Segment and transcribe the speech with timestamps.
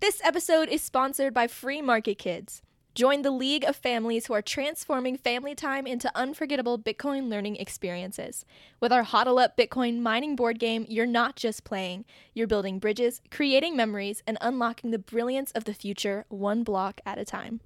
[0.00, 2.62] This episode is sponsored by Free Market Kids.
[2.94, 8.46] Join the league of families who are transforming family time into unforgettable Bitcoin learning experiences.
[8.80, 13.20] With our Hodl Up Bitcoin mining board game, you're not just playing, you're building bridges,
[13.30, 17.60] creating memories, and unlocking the brilliance of the future one block at a time.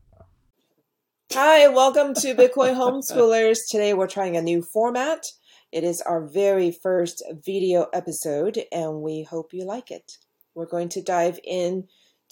[1.32, 3.58] Hi, welcome to Bitcoin Homeschoolers.
[3.70, 5.24] Today we're trying a new format.
[5.70, 10.18] It is our very first video episode, and we hope you like it.
[10.56, 11.86] We're going to dive in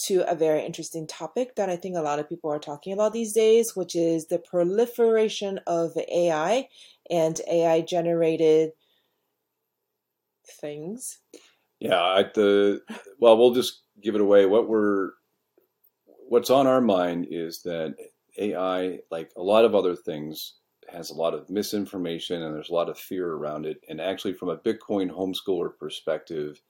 [0.06, 3.12] to a very interesting topic that I think a lot of people are talking about
[3.12, 6.68] these days, which is the proliferation of AI
[7.10, 8.72] and AI generated
[10.60, 11.18] things.
[11.78, 12.80] Yeah, at the
[13.18, 14.46] well, we'll just give it away.
[14.46, 15.10] What we're
[16.28, 17.94] what's on our mind is that
[18.38, 20.54] AI, like a lot of other things,
[20.88, 23.78] has a lot of misinformation and there's a lot of fear around it.
[23.88, 26.60] And actually, from a Bitcoin homeschooler perspective,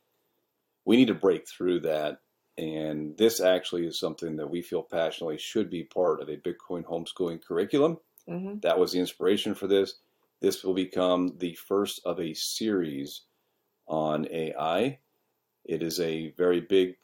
[0.84, 2.18] we need to break through that
[2.58, 6.84] and this actually is something that we feel passionately should be part of a Bitcoin
[6.84, 7.98] homeschooling curriculum.
[8.28, 8.60] Mm-hmm.
[8.60, 9.94] That was the inspiration for this.
[10.40, 13.22] This will become the first of a series
[13.86, 14.98] on AI.
[15.64, 16.96] It is a very big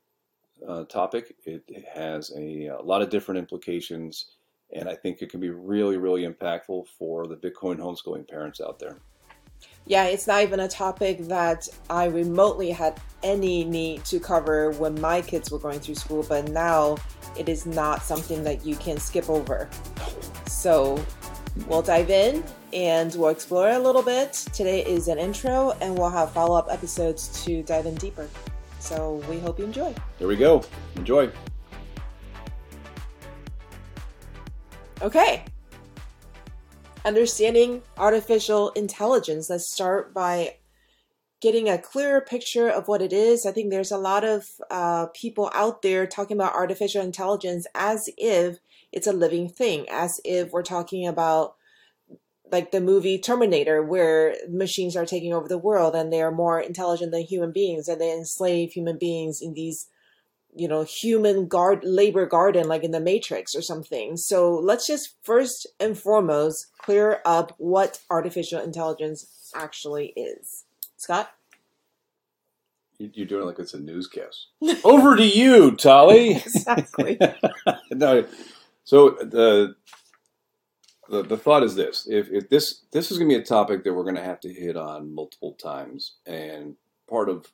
[0.66, 1.36] uh, topic.
[1.44, 1.62] It,
[1.94, 4.32] has a, a, lot of different implications,
[4.74, 8.78] and I think it can be really, really impactful for the Bitcoin homeschooling parents out
[8.78, 8.98] there
[9.88, 15.00] yeah, it's not even a topic that I remotely had any need to cover when
[15.00, 16.98] my kids were going through school, but now
[17.38, 19.68] it is not something that you can skip over.
[20.46, 21.02] So
[21.66, 24.34] we'll dive in and we'll explore a little bit.
[24.52, 28.28] Today is an intro, and we'll have follow up episodes to dive in deeper.
[28.80, 29.94] So we hope you enjoy.
[30.18, 30.62] There we go.
[30.96, 31.30] Enjoy.
[35.00, 35.44] Okay,
[37.04, 39.50] understanding artificial intelligence.
[39.50, 40.56] Let's start by
[41.40, 43.46] getting a clearer picture of what it is.
[43.46, 48.08] I think there's a lot of uh, people out there talking about artificial intelligence as
[48.16, 48.58] if
[48.92, 51.54] it's a living thing, as if we're talking about
[52.50, 56.58] like the movie Terminator, where machines are taking over the world and they are more
[56.58, 59.86] intelligent than human beings and they enslave human beings in these
[60.54, 64.16] you know human guard labor garden like in the matrix or something.
[64.16, 70.64] So let's just first and foremost clear up what artificial intelligence actually is.
[70.96, 71.32] Scott?
[72.98, 74.48] You're doing it like it's a newscast.
[74.84, 76.34] Over to you tali.
[76.44, 77.18] Exactly.
[77.92, 78.26] No
[78.88, 79.74] so the,
[81.10, 82.08] the the thought is this.
[82.10, 84.40] If, if this this is going to be a topic that we're going to have
[84.40, 86.74] to hit on multiple times and
[87.06, 87.52] part of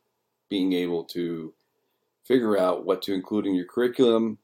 [0.48, 1.52] being able to
[2.24, 4.38] figure out what to include in your curriculum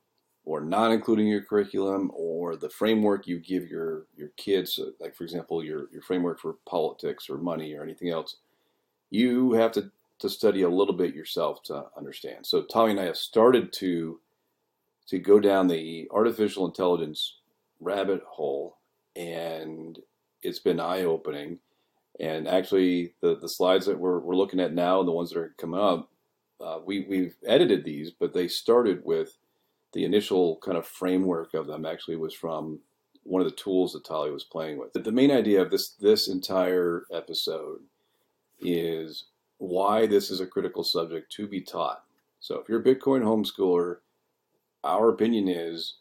[0.45, 4.79] or not including your curriculum or the framework you give your your kids.
[5.01, 8.37] Like for example your your framework for politics or money or anything else
[9.11, 9.91] you have to
[10.21, 12.47] to study a little bit yourself to understand.
[12.47, 14.21] So Tali and i have started to
[15.09, 17.39] to go down the artificial intelligence
[17.81, 18.77] rabbit hole
[19.17, 19.99] and
[20.43, 21.59] it's been eye-opening.
[22.21, 25.41] And actually the the slides that we're, we're looking at now and the ones that
[25.41, 26.11] are coming up
[26.61, 29.39] uh, we we've edited these, but they started with
[29.93, 31.85] the initial kind of framework of them.
[31.85, 32.81] Actually, was from
[33.23, 34.93] one of the tools that Tali was playing with.
[34.93, 37.81] The main idea of this this entire episode
[38.61, 39.25] is
[39.59, 42.05] why this is a critical subject to be taught.
[42.41, 43.99] So, if you're a Bitcoin homeschooler,
[44.85, 45.97] our opinion is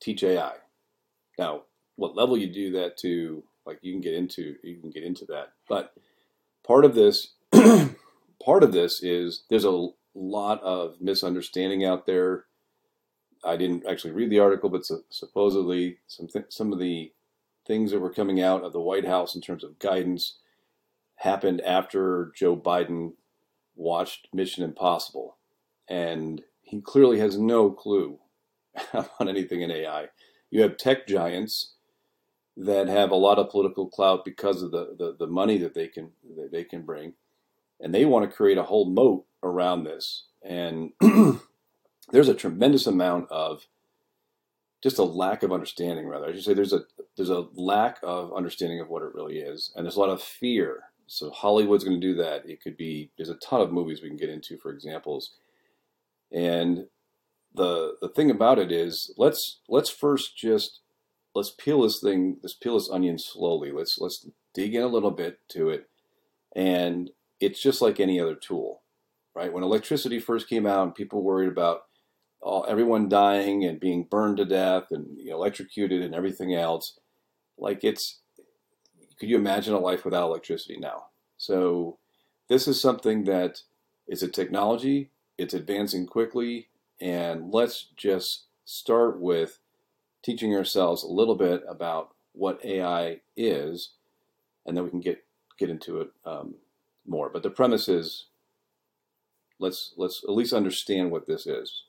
[0.00, 0.54] teach AI.
[1.38, 1.62] Now,
[1.96, 5.24] what level you do that to, like you can get into, you can get into
[5.26, 5.52] that.
[5.68, 5.94] But
[6.66, 7.34] part of this,
[8.44, 12.46] part of this is there's a lot of misunderstanding out there.
[13.44, 17.12] I didn't actually read the article, but supposedly some th- some of the
[17.66, 20.38] things that were coming out of the White House in terms of guidance
[21.16, 23.12] happened after Joe Biden
[23.76, 25.36] watched Mission Impossible,
[25.88, 28.18] and he clearly has no clue
[29.20, 30.08] on anything in AI.
[30.50, 31.74] You have tech giants
[32.56, 35.88] that have a lot of political clout because of the, the, the money that they
[35.88, 37.14] can that they can bring,
[37.80, 40.24] and they want to create a whole moat around this.
[40.42, 40.92] And
[42.10, 43.66] there's a tremendous amount of
[44.82, 46.26] just a lack of understanding, rather.
[46.26, 46.84] I should say there's a
[47.16, 50.22] there's a lack of understanding of what it really is, and there's a lot of
[50.22, 50.84] fear.
[51.06, 52.48] So Hollywood's going to do that.
[52.48, 55.30] It could be there's a ton of movies we can get into for examples,
[56.32, 56.86] and
[57.54, 60.80] the the thing about it is let's let's first just
[61.34, 63.72] let's peel this thing let's peel this onion slowly.
[63.72, 65.88] Let's let's dig in a little bit to it,
[66.54, 68.82] and it's just like any other tool
[69.34, 69.52] right?
[69.52, 71.82] When electricity first came out, and people worried about
[72.40, 76.98] all, everyone dying and being burned to death and you know, electrocuted and everything else.
[77.58, 78.20] Like it's,
[79.18, 81.06] could you imagine a life without electricity now?
[81.36, 81.98] So
[82.48, 83.60] this is something that
[84.06, 85.10] is a technology.
[85.38, 86.68] It's advancing quickly.
[87.00, 89.58] and let's just start with
[90.22, 93.90] teaching ourselves a little bit about what AI is,
[94.66, 95.24] and then we can get
[95.58, 96.54] get into it um,
[97.06, 97.30] more.
[97.30, 98.26] But the premise is
[99.58, 101.84] let's let's at least understand what this is.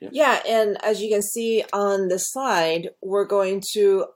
[0.00, 0.08] Yeah.
[0.12, 4.06] yeah, and as you can see on the slide, we're going to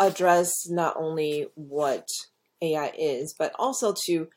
[0.00, 2.08] address not only what
[2.60, 4.28] AI is, but also to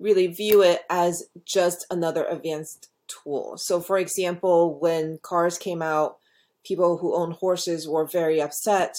[0.00, 3.54] really view it as just another advanced tool.
[3.58, 6.16] So, for example, when cars came out,
[6.64, 8.94] people who own horses were very upset.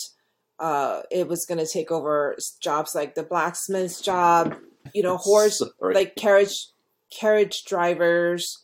[0.60, 4.56] Uh, it was going to take over jobs like the blacksmith's job,
[4.94, 5.96] you know, horse, Sorry.
[5.96, 6.68] like carriage,
[7.12, 8.64] carriage drivers,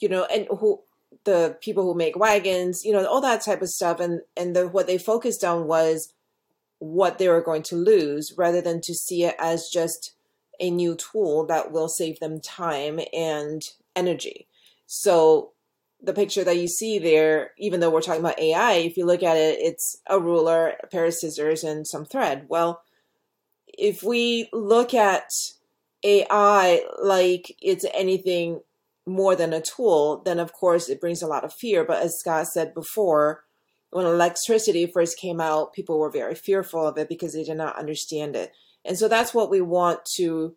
[0.00, 0.80] you know, and who
[1.24, 4.00] the people who make wagons, you know, all that type of stuff.
[4.00, 6.12] And and the, what they focused on was
[6.78, 10.14] what they were going to lose, rather than to see it as just
[10.60, 13.62] a new tool that will save them time and
[13.94, 14.46] energy.
[14.86, 15.52] So
[16.00, 19.22] the picture that you see there, even though we're talking about AI, if you look
[19.22, 22.46] at it, it's a ruler, a pair of scissors, and some thread.
[22.48, 22.82] Well,
[23.66, 25.30] if we look at
[26.04, 28.60] AI like it's anything
[29.06, 31.84] more than a tool, then of course it brings a lot of fear.
[31.84, 33.44] But as Scott said before,
[33.90, 37.78] when electricity first came out, people were very fearful of it because they did not
[37.78, 38.52] understand it.
[38.84, 40.56] And so that's what we want to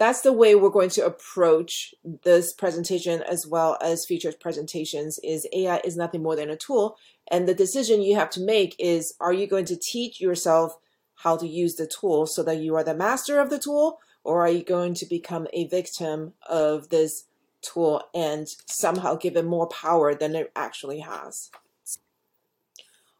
[0.00, 1.94] that's the way we're going to approach
[2.24, 6.96] this presentation as well as future presentations is AI is nothing more than a tool
[7.30, 10.74] and the decision you have to make is are you going to teach yourself
[11.16, 14.44] how to use the tool so that you are the master of the tool or
[14.44, 17.24] are you going to become a victim of this
[17.62, 21.50] tool and somehow give it more power than it actually has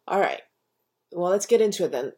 [0.08, 0.43] all right
[1.12, 2.12] well let's get into it then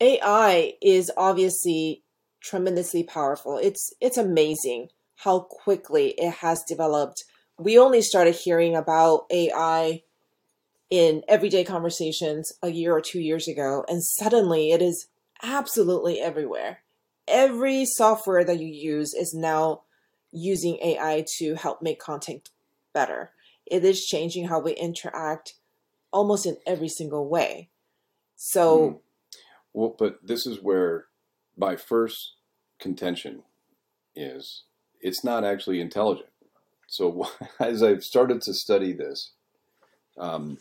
[0.00, 2.02] AI is obviously
[2.40, 3.58] tremendously powerful.
[3.58, 7.24] It's it's amazing how quickly it has developed.
[7.58, 10.02] We only started hearing about AI
[10.90, 15.08] in everyday conversations a year or two years ago, and suddenly it is
[15.42, 16.78] absolutely everywhere.
[17.28, 19.82] Every software that you use is now
[20.32, 22.50] using AI to help make content
[22.92, 23.30] better.
[23.66, 25.54] It is changing how we interact
[26.12, 27.70] almost in every single way.
[28.36, 28.98] So, mm.
[29.72, 31.06] well, but this is where
[31.56, 32.34] my first
[32.78, 33.42] contention
[34.14, 34.64] is
[35.00, 36.28] it's not actually intelligent.
[36.86, 37.28] So
[37.60, 39.32] as I've started to study this,
[40.16, 40.58] um,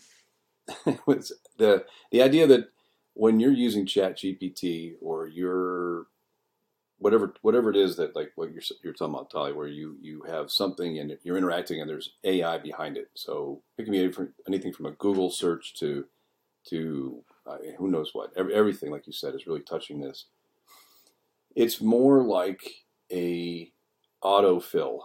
[0.85, 2.69] the the idea that
[3.13, 6.07] when you're using Chat GPT or you're
[6.99, 10.23] whatever whatever it is that like what you're you're talking about, Tali, where you you
[10.27, 13.09] have something and you're interacting and there's AI behind it.
[13.13, 14.11] So it can be
[14.47, 16.05] anything from a Google search to
[16.69, 18.31] to uh, who knows what.
[18.35, 20.25] Every, everything, like you said, is really touching this.
[21.55, 23.71] It's more like a
[24.23, 24.99] autofill.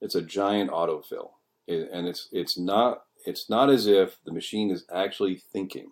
[0.00, 1.30] It's a giant autofill,
[1.68, 5.90] and it's it's not it's not as if the machine is actually thinking.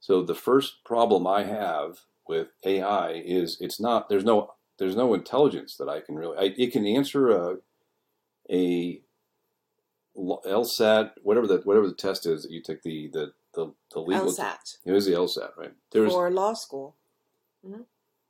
[0.00, 1.98] So the first problem I have
[2.30, 6.54] with AI is it's not there's no there's no intelligence that I can really I,
[6.56, 7.56] it can answer a
[8.50, 9.02] a
[10.16, 14.32] LSAT whatever the whatever the test is that you take the the the, the legal
[14.32, 14.78] LSAT.
[14.86, 15.72] It was the LSAT, right?
[15.92, 16.96] There was, For law school.
[17.66, 17.82] Mm-hmm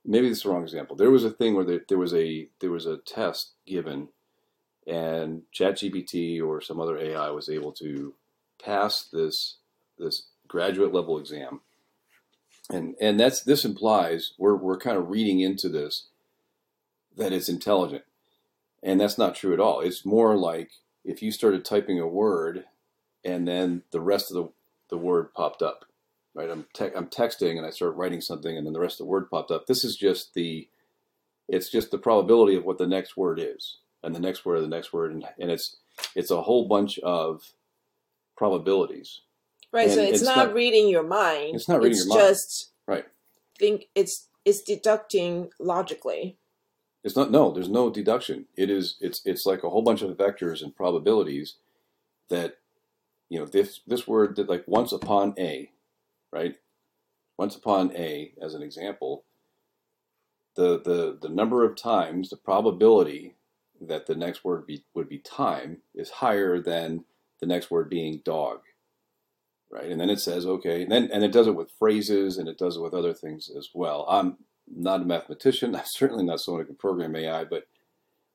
[0.05, 0.95] maybe this is the wrong example.
[0.95, 4.09] There was a thing where there, there was a there was a test given,
[4.87, 8.13] and ChatGPT or some other AI was able to
[8.63, 9.57] pass this
[9.97, 11.61] this graduate level exam,
[12.71, 16.07] and and that's this implies we're we're kind of reading into this
[17.15, 18.03] that it's intelligent,
[18.81, 19.81] and that's not true at all.
[19.81, 20.71] It's more like
[21.03, 22.65] if you started typing a word,
[23.25, 24.49] and then the rest of the
[24.89, 25.85] the word popped up
[26.33, 26.49] right?
[26.49, 29.11] I'm te- I'm texting and I start writing something, and then the rest of the
[29.11, 29.67] word popped up.
[29.67, 30.69] This is just the
[31.47, 34.67] it's just the probability of what the next word is, and the next word, the
[34.67, 35.77] next word, and, and it's
[36.15, 37.53] it's a whole bunch of
[38.37, 39.21] probabilities.
[39.73, 39.85] Right.
[39.85, 41.55] And so it's, it's not, not, reading your mind.
[41.55, 42.29] It's not reading it's your mind.
[42.29, 43.05] just right.
[43.57, 46.37] Think it's it's deducting logically.
[47.03, 47.31] It's not.
[47.31, 48.45] No, there's no deduction.
[48.57, 48.97] It is.
[48.99, 51.55] It's it's like a whole bunch of vectors and probabilities
[52.29, 52.57] that
[53.29, 55.71] you know this this word that like once upon a
[56.31, 56.55] right?
[57.37, 59.25] Once upon A, as an example,
[60.55, 63.35] the, the, the number of times, the probability
[63.79, 67.03] that the next word be, would be time is higher than
[67.39, 68.59] the next word being dog,
[69.71, 69.89] right?
[69.89, 72.57] And then it says, okay, and then and it does it with phrases and it
[72.57, 74.05] does it with other things as well.
[74.09, 74.37] I'm
[74.67, 75.75] not a mathematician.
[75.75, 77.65] I'm certainly not someone who can program AI, but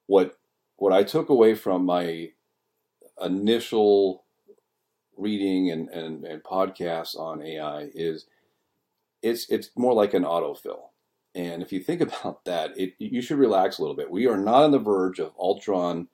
[0.06, 0.36] what
[0.76, 2.30] what I took away from my
[3.20, 4.24] initial
[5.16, 8.26] reading and, and, and podcasts on AI is
[9.22, 10.90] it's it's more like an autofill.
[11.34, 14.10] And if you think about that, it, you should relax a little bit.
[14.10, 16.08] We are not on the verge of Ultron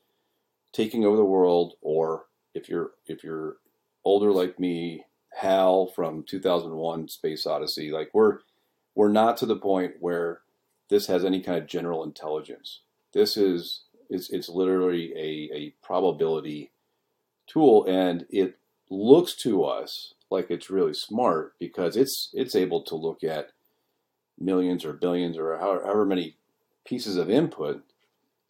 [0.73, 3.57] taking over the world, or if you're if you're
[4.05, 5.05] older like me,
[5.37, 8.39] Hal from 2001: Space Odyssey, like we're
[8.95, 10.41] we're not to the point where
[10.89, 12.81] this has any kind of general intelligence.
[13.13, 16.71] This is it's it's literally a, a probability
[17.47, 18.59] tool, and it
[18.91, 23.51] looks to us like it's really smart because it's it's able to look at
[24.39, 26.37] millions or billions or however, however many
[26.85, 27.83] pieces of input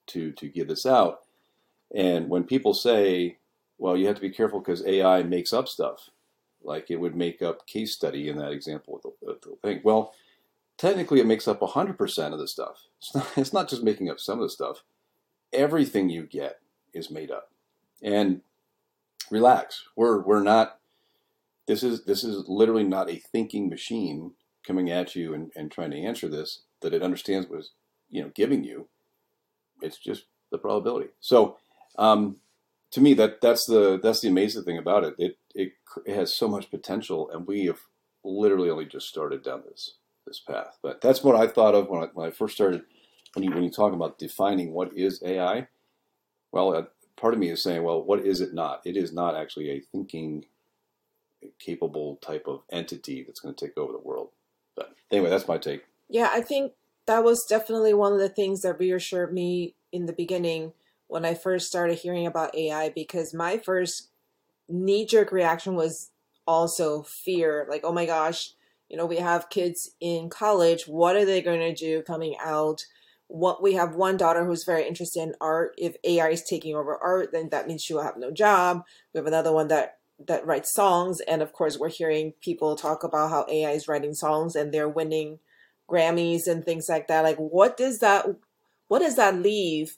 [0.06, 1.20] to to give this out.
[1.94, 3.38] And when people say,
[3.78, 6.10] "Well, you have to be careful because AI makes up stuff,"
[6.64, 9.80] like it would make up case study in that example with the, the thing.
[9.84, 10.14] Well,
[10.78, 12.86] technically, it makes up 100% of the stuff.
[12.98, 14.82] It's not, it's not just making up some of the stuff.
[15.52, 16.60] Everything you get
[16.92, 17.50] is made up.
[18.02, 18.40] And
[19.30, 19.84] relax.
[19.96, 20.78] We're we're not.
[21.66, 24.32] This is this is literally not a thinking machine
[24.64, 27.70] coming at you and, and trying to answer this that it understands what it's
[28.10, 28.88] you know giving you.
[29.80, 31.08] It's just the probability.
[31.20, 31.56] So
[31.98, 32.36] um,
[32.92, 35.14] to me, that that's the that's the amazing thing about it.
[35.18, 35.72] It it,
[36.06, 37.80] it has so much potential, and we have
[38.24, 39.96] literally only just started down this
[40.26, 40.78] this path.
[40.82, 42.82] But that's what I thought of when I, when I first started.
[43.34, 45.68] When you when you talk about defining what is AI,
[46.52, 46.82] well, uh,
[47.16, 48.82] part of me is saying, well, what is it not?
[48.84, 50.44] It is not actually a thinking,
[51.58, 54.28] capable type of entity that's going to take over the world.
[54.76, 55.84] But anyway, that's my take.
[56.10, 56.72] Yeah, I think
[57.06, 60.72] that was definitely one of the things that reassured me in the beginning
[61.12, 64.08] when I first started hearing about AI because my first
[64.66, 66.10] knee jerk reaction was
[66.46, 68.54] also fear like, oh my gosh,
[68.88, 70.88] you know, we have kids in college.
[70.88, 72.86] What are they going to do coming out?
[73.28, 75.74] What we have one daughter who's very interested in art.
[75.76, 78.82] If AI is taking over art, then that means she will have no job.
[79.12, 83.02] We have another one that that writes songs, and of course, we're hearing people talk
[83.04, 85.40] about how AI is writing songs and they're winning
[85.90, 87.22] Grammys and things like that.
[87.22, 88.26] Like, what does that
[88.88, 89.96] what does that leave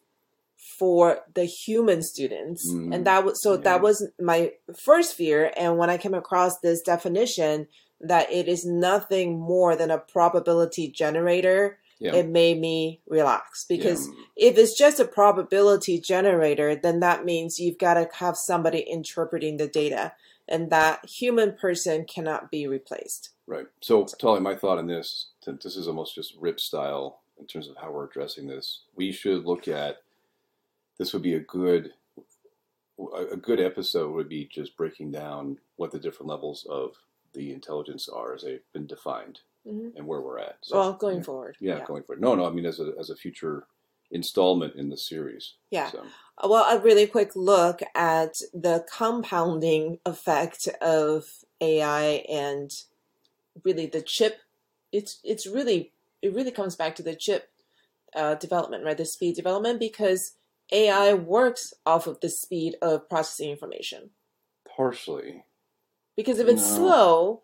[0.78, 2.71] for the human students?
[2.73, 3.61] Mm, and that was so yeah.
[3.61, 4.52] that was my
[4.85, 5.52] first fear.
[5.56, 7.68] And when I came across this definition
[8.00, 12.16] that it is nothing more than a probability generator, Yeah.
[12.16, 14.14] it made me relax because Yeah.
[14.50, 19.56] if it's just a probability generator, then that means you've got to have somebody interpreting
[19.56, 20.12] the data,
[20.49, 23.30] and that human person cannot be replaced.
[23.47, 23.66] Right.
[23.80, 27.68] So, Tali, my thought on this, since this is almost just RIP style in terms
[27.68, 29.99] of how we're addressing this, we should look at
[30.98, 31.92] this would be a good
[33.30, 36.94] a good episode would be just breaking down what the different levels of
[37.32, 39.96] the intelligence are as they've been defined Mhm.
[39.96, 40.58] and where we're at.
[40.62, 41.22] So, well, going yeah.
[41.24, 41.56] forward.
[41.58, 42.20] Yeah, going forward.
[42.22, 43.66] No, no, I mean as a as a future
[44.10, 45.54] installment in the series.
[45.70, 45.90] Yeah.
[45.90, 46.04] So,
[46.44, 52.70] Well, a really quick look at the compounding effect of AI and
[53.64, 54.40] really the chip.
[54.92, 57.50] It's it's really it really comes back to the chip
[58.14, 58.96] uh, development, right?
[58.96, 60.36] The speed development because
[60.73, 64.11] AI works off of the speed of processing information.
[64.76, 65.44] partially.
[66.16, 66.76] Because if it's No.
[66.76, 67.42] slow,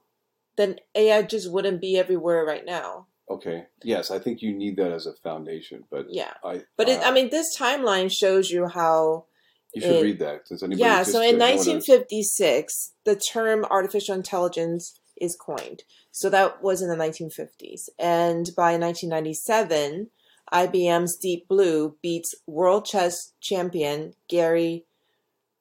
[0.57, 3.07] then AI just wouldn't be everywhere right now.
[3.29, 3.67] Okay.
[3.85, 6.35] Yes, I think you need that as a foundation, but Yeah.
[6.43, 9.27] I But it, I uh, mean, this timeline shows you how
[9.73, 11.89] you should it- read that since anybody Yeah, so in know what it is.
[11.89, 15.85] 1956, the term artificial intelligence is coined.
[16.11, 17.89] So that was in the 1950s.
[17.99, 20.11] And by 1997,
[20.53, 24.85] IBM's Deep Blue beats world chess champion Garry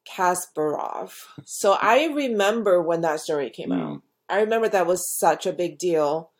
[0.09, 1.13] Kasparov.
[1.45, 3.97] So I remember when that story came out.
[3.97, 4.01] Mm.
[4.29, 6.31] I remember that was such a big deal.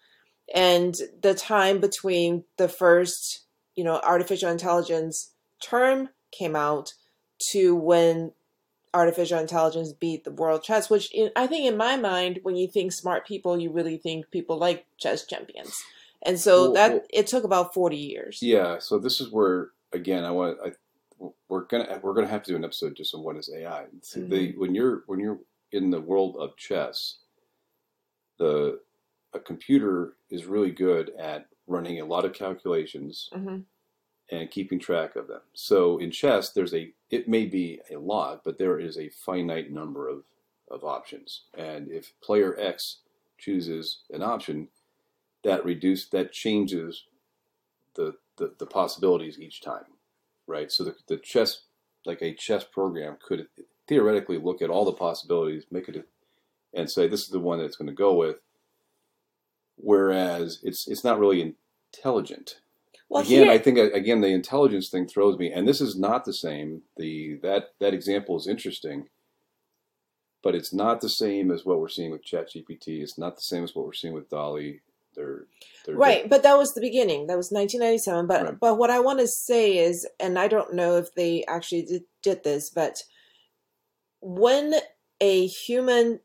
[0.54, 3.42] And the time between the first,
[3.76, 6.94] you know, artificial intelligence term came out
[7.52, 8.32] to when
[8.94, 12.68] artificial intelligence beat the world chess, which in, I think in my mind, when you
[12.68, 15.76] think smart people, you really think people like chess champions.
[16.24, 18.40] And so Well, that well- it took about 40 years.
[18.42, 20.74] Yeah, so this is where again I want I
[21.50, 23.88] we're gonna we're gonna have to do an episode just on what is AI.
[24.02, 25.40] See, The, when you're when you're
[25.72, 27.20] in the world of chess,
[28.38, 28.80] the
[29.34, 33.60] a computer is really good at running a lot of calculations hmm
[34.32, 35.42] and keeping track of them.
[35.56, 39.72] So in chess, there's a it may be a lot, but there is a finite
[39.72, 40.24] number of
[40.70, 42.98] of options, and if player X
[43.40, 44.68] chooses an option,
[45.44, 47.06] that reduce that changes
[47.96, 49.86] the, the the possibilities each time,
[50.48, 50.72] right?
[50.72, 51.64] So the the chess
[52.06, 53.48] like a chess program could
[53.88, 56.08] theoretically look at all the possibilities, make it,
[56.74, 58.38] and say this is the one that's going to go with.
[59.78, 61.56] Whereas it's it's not really
[61.94, 62.56] intelligent
[63.10, 66.26] Well, again, here, I think again the intelligence thing throws me, and this is not
[66.26, 66.84] the same.
[66.98, 69.10] The that that example is interesting,
[70.44, 73.02] but it's not the same as what we're seeing with ChatGPT.
[73.02, 74.82] It's not the same as what we're seeing with DALL-E.
[75.16, 75.46] They're,
[75.86, 77.28] they're Right, but that was the beginning.
[77.28, 78.28] That was 1997.
[78.28, 78.60] But Right.
[78.60, 82.04] but what I want to say is, and I don't know if they actually did,
[82.22, 83.04] did this, but
[84.22, 84.76] when
[85.22, 86.20] a human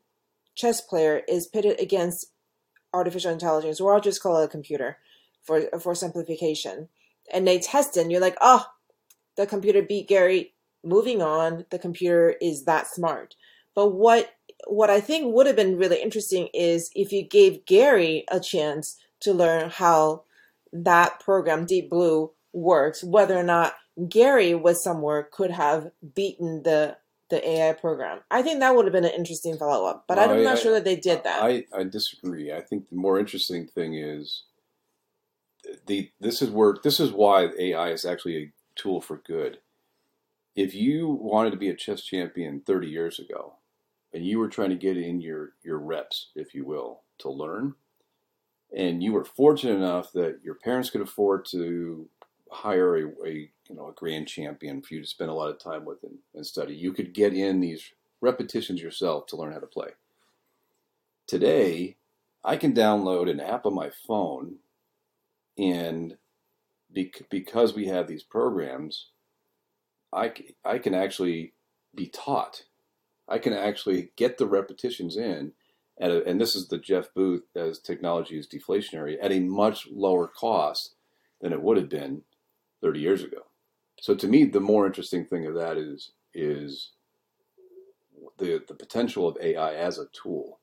[0.55, 2.27] chess player is pitted against
[2.93, 4.97] artificial intelligence, or I'll just call it a computer
[5.43, 6.89] for for simplification,
[7.33, 8.65] and they test it, and you're like, oh,
[9.35, 10.53] the computer beat Gary.
[10.83, 13.35] Moving on, the computer is that smart.
[13.73, 14.34] But what
[14.67, 18.97] what I think would have been really interesting is if you gave Gary a chance
[19.21, 20.23] to learn how
[20.73, 23.75] that program Deep Blue works, whether or not
[24.09, 26.97] Gary was somewhere could have beaten the
[27.31, 28.19] the AI program.
[28.29, 30.61] I think that would have been an interesting follow up, but Well, I'm not I-
[30.61, 31.41] sure that they did that.
[31.41, 32.53] I, I disagree.
[32.53, 34.43] I think the more interesting thing is
[35.87, 39.57] the this is where this is why AI is actually a tool for good.
[40.55, 43.55] If you wanted to be a chess champion 30 years ago,
[44.15, 47.75] and you were trying to get in your your reps, if you will, to learn,
[48.75, 52.07] and you were fortunate enough that your parents could afford to
[52.49, 55.59] hire a, a you know a grand champion for you to spend a lot of
[55.59, 57.91] time with and, and study, you could get in these
[58.21, 59.89] repetitions yourself to learn how to play.
[61.27, 61.97] Today,
[62.43, 64.57] I can download an app on my phone,
[65.57, 66.15] and
[66.89, 69.07] bec- because we have these programs,
[70.13, 70.31] I,
[70.63, 71.53] I can actually
[71.93, 72.63] be taught.
[73.27, 75.53] I can actually get the repetitions in,
[75.99, 79.87] at a, and this is the Jeff Booth as technology is deflationary at a much
[79.91, 80.95] lower cost
[81.41, 82.21] than it would have been
[82.81, 83.43] 30 years ago.
[83.99, 86.91] So to me, the more interesting thing of that is is
[88.37, 90.59] the the potential of AI as a tool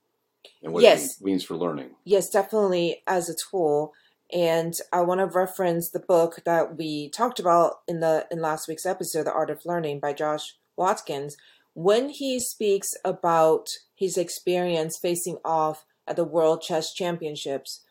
[0.62, 1.18] and what Yes.
[1.20, 1.90] it means for learning.
[2.04, 3.92] yes, definitely as a tool.
[4.32, 8.66] And I want to reference the book that we talked about in the in last
[8.68, 11.32] week's episode, The Art of Learning by Josh Waitzkin.
[11.74, 17.82] When he speaks about his experience facing off at the World Chess Championships,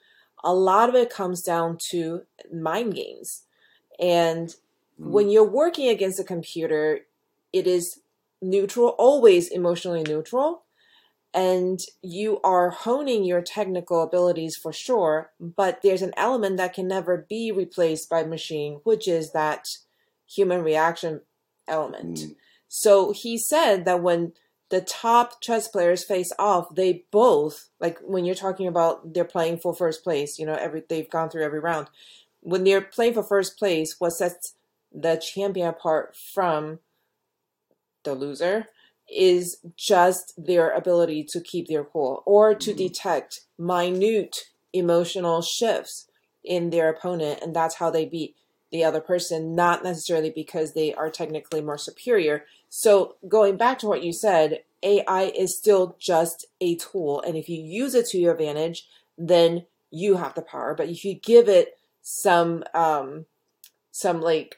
[0.44, 3.44] a lot of it comes down to mind games.
[4.00, 4.56] And
[4.98, 7.02] when you're working against a computer,
[7.54, 8.02] it is
[8.42, 10.64] neutral, always emotionally neutral.
[11.34, 16.88] And you are honing your technical abilities for sure, but there's an element that can
[16.88, 19.66] never be replaced by machine, which is that
[20.27, 21.22] human reaction
[21.68, 22.18] element.
[22.18, 22.36] Mm.
[22.74, 24.31] So he said that when
[24.70, 29.57] the top chess players face off, they both like when you're talking about they're playing
[29.57, 31.90] for first place, you know, every they've gone through every round.
[32.40, 34.55] When they're playing for first place, what sets
[34.90, 36.79] the champion apart from
[38.05, 38.68] the loser
[39.14, 42.77] is just their ability to keep their cool or to Mhm.
[42.77, 46.07] detect minute emotional shifts
[46.42, 48.38] in their opponent and that's how they beat
[48.72, 53.86] the other person not necessarily because they are technically more superior so going back to
[53.88, 58.18] what you said ai is still just a tool and if you use it to
[58.18, 63.25] your advantage then you have the power but if you give it some um
[63.92, 64.57] some like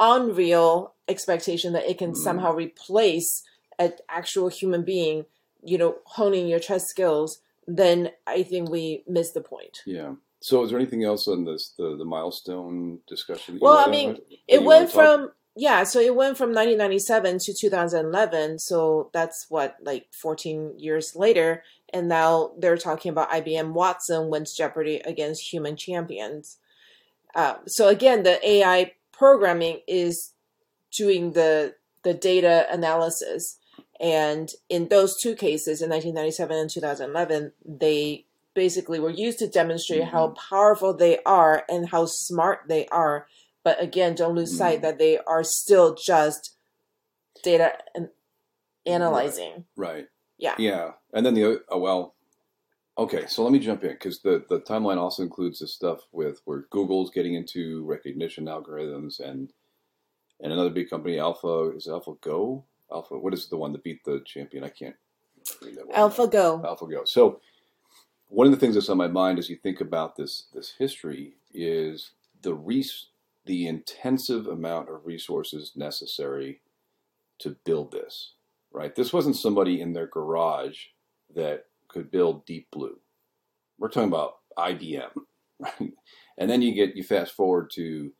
[0.00, 2.16] unreal expectation that it can Mhm.
[2.16, 3.42] somehow replace
[3.78, 5.26] an actual human being,
[5.62, 9.82] you know, honing your chess skills, then I think we miss the point.
[9.86, 10.14] Yeah.
[10.40, 13.58] So, is there anything else on this the the milestone discussion?
[13.60, 19.08] Well, I mean, It went from yeah, so it went from 1997 to 2011, so
[19.14, 21.62] that's what like 14 years later,
[21.94, 26.58] and now they're talking about IBM Watson wins Jeopardy against human champions.
[27.34, 30.32] Um, so again, the AI programming is
[30.94, 33.58] doing the the data analysis,
[33.98, 40.04] and in those two cases, in 1997 and 2011, they basically were used to demonstrate
[40.04, 43.26] how powerful they are and how smart they are.
[43.66, 44.82] But again, don't lose sight Mhm.
[44.82, 46.56] that they are still just
[47.42, 48.10] data and
[48.86, 49.64] analyzing.
[49.74, 50.06] right.
[50.38, 50.54] Yeah.
[50.56, 52.14] Yeah, and then the oh well.
[52.96, 56.42] Okay, so let me jump in because the the timeline also includes this stuff with
[56.44, 59.52] where Google's getting into recognition algorithms and
[60.38, 62.66] and another big company, Alpha is Alpha Go?
[62.92, 64.62] Alpha, what is the one that beat the champion?
[64.62, 64.94] I can't
[65.60, 65.88] read that.
[65.88, 65.96] word.
[65.96, 66.62] AlphaGo.
[66.62, 67.08] AlphaGo.
[67.08, 67.40] So
[68.28, 71.34] one of the things that's on my mind as you think about this this history
[71.52, 73.08] is the res-
[73.46, 76.60] the intensive amount of resources necessary
[77.38, 78.32] to build this.
[78.72, 78.94] Right?
[78.94, 80.78] This wasn't somebody in their garage
[81.34, 82.98] that could build Deep Blue.
[83.78, 85.10] We're talking about IBM,
[85.58, 85.92] right?
[86.38, 88.12] And then you get you fast forward to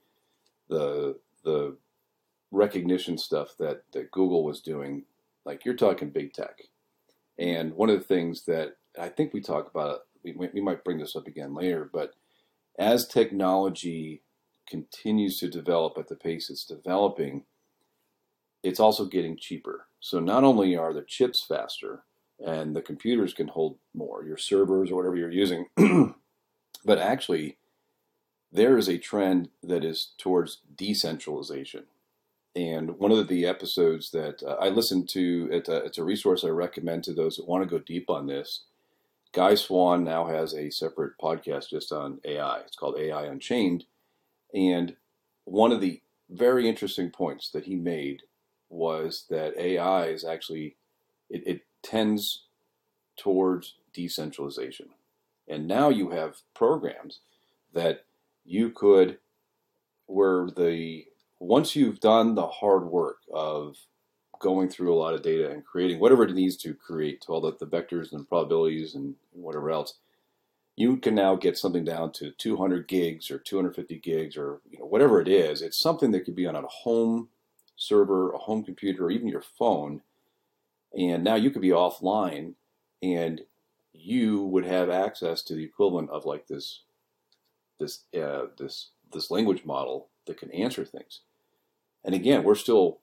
[0.68, 1.76] the the
[2.50, 5.04] recognition stuff that that Google was doing.
[5.44, 6.58] Like you're talking big tech.
[7.38, 10.98] And one of the things that I think we talk about, we, we might bring
[10.98, 12.14] this up again later, but
[12.78, 14.22] as technology
[14.66, 17.44] continues to develop at the pace it's developing,
[18.62, 19.86] it's also getting cheaper.
[20.00, 22.04] So not only are the chips faster
[22.44, 25.66] and the computers can hold more, your servers or whatever you're using,
[26.86, 27.58] But actually,
[28.52, 31.84] there is a trend that is towards decentralization.
[32.54, 36.48] And one of the episodes that uh, I listened to, it, it's a resource I
[36.48, 38.64] recommend to those that want to go deep on this.
[39.32, 42.60] Guy Swan now has a separate podcast just on AI.
[42.60, 43.84] It's called AI Unchained.
[44.56, 44.96] And
[45.44, 48.22] one of the very interesting points that he made
[48.70, 50.76] was that AI is actually,
[51.28, 52.46] it, it tends
[53.18, 54.88] towards decentralization.
[55.46, 57.20] And now you have programs
[57.74, 58.06] that
[58.44, 59.18] you could,
[60.06, 61.04] where the,
[61.38, 63.76] once you've done the hard work of
[64.40, 67.40] going through a lot of data and creating whatever it needs to create to all
[67.42, 69.94] the, the vectors and probabilities and whatever else,
[70.76, 74.84] you can now get something down to 200 gigs or 250 gigs or you know,
[74.84, 75.62] whatever it is.
[75.62, 77.28] It's something that could be on a home
[77.76, 80.02] server, a home computer, or even your phone.
[80.96, 82.54] And now you could be offline
[83.02, 83.42] and
[83.94, 86.82] you would have access to the equivalent of like this
[87.78, 91.20] this uh, this this language model that can answer things.
[92.04, 93.00] And again, we're still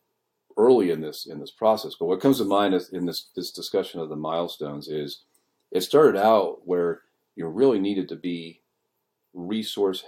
[0.57, 1.95] early in this in this process.
[1.99, 5.21] But what comes to mind is in this this discussion of the milestones is
[5.71, 7.01] it started out where
[7.35, 8.61] you really needed to be
[9.33, 10.03] resource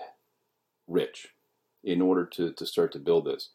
[0.88, 1.30] rich
[1.84, 3.50] in order to, to start to build this.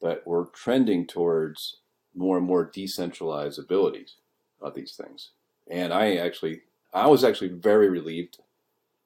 [0.00, 1.78] But we're trending towards
[2.14, 4.16] more and more decentralized abilities
[4.60, 5.30] of these things.
[5.68, 8.38] And I actually, I was actually very relieved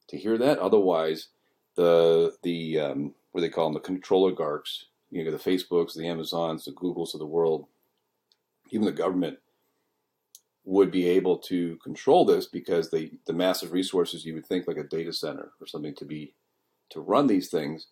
[0.08, 0.58] to hear that.
[0.58, 1.28] Otherwise,
[1.76, 5.94] the the um, what do they call them, the control oligarchs, you know, the Facebooks,
[5.94, 7.66] the Amazons, the Googles of the world,
[8.70, 9.38] even the government
[10.70, 14.76] would be able to control this because they the massive resources you would think like
[14.76, 16.32] a data center or something to be
[16.90, 17.88] to run these things.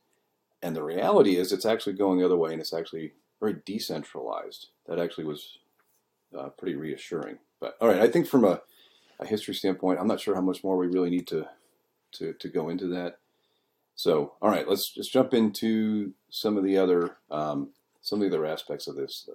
[0.62, 4.68] And the reality is it's actually going the other way and it's actually very decentralized.
[4.86, 5.58] That actually was
[6.38, 7.38] uh, pretty reassuring.
[7.60, 8.60] But all right i think from a,
[9.18, 11.48] a history standpoint i'm not sure how much more we really need to
[12.12, 13.18] to, to go into that.
[13.96, 17.70] So all right let's just jump into some of the other um,
[18.02, 19.28] some of the other aspects of this.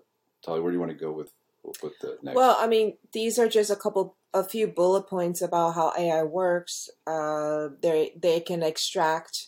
[0.46, 2.36] Tali, where do you want to go with with the next?
[2.36, 6.24] Well, I mean, these are just a couple, a few bullet points about how AI
[6.24, 6.90] works.
[7.08, 9.48] Uh, they they can extract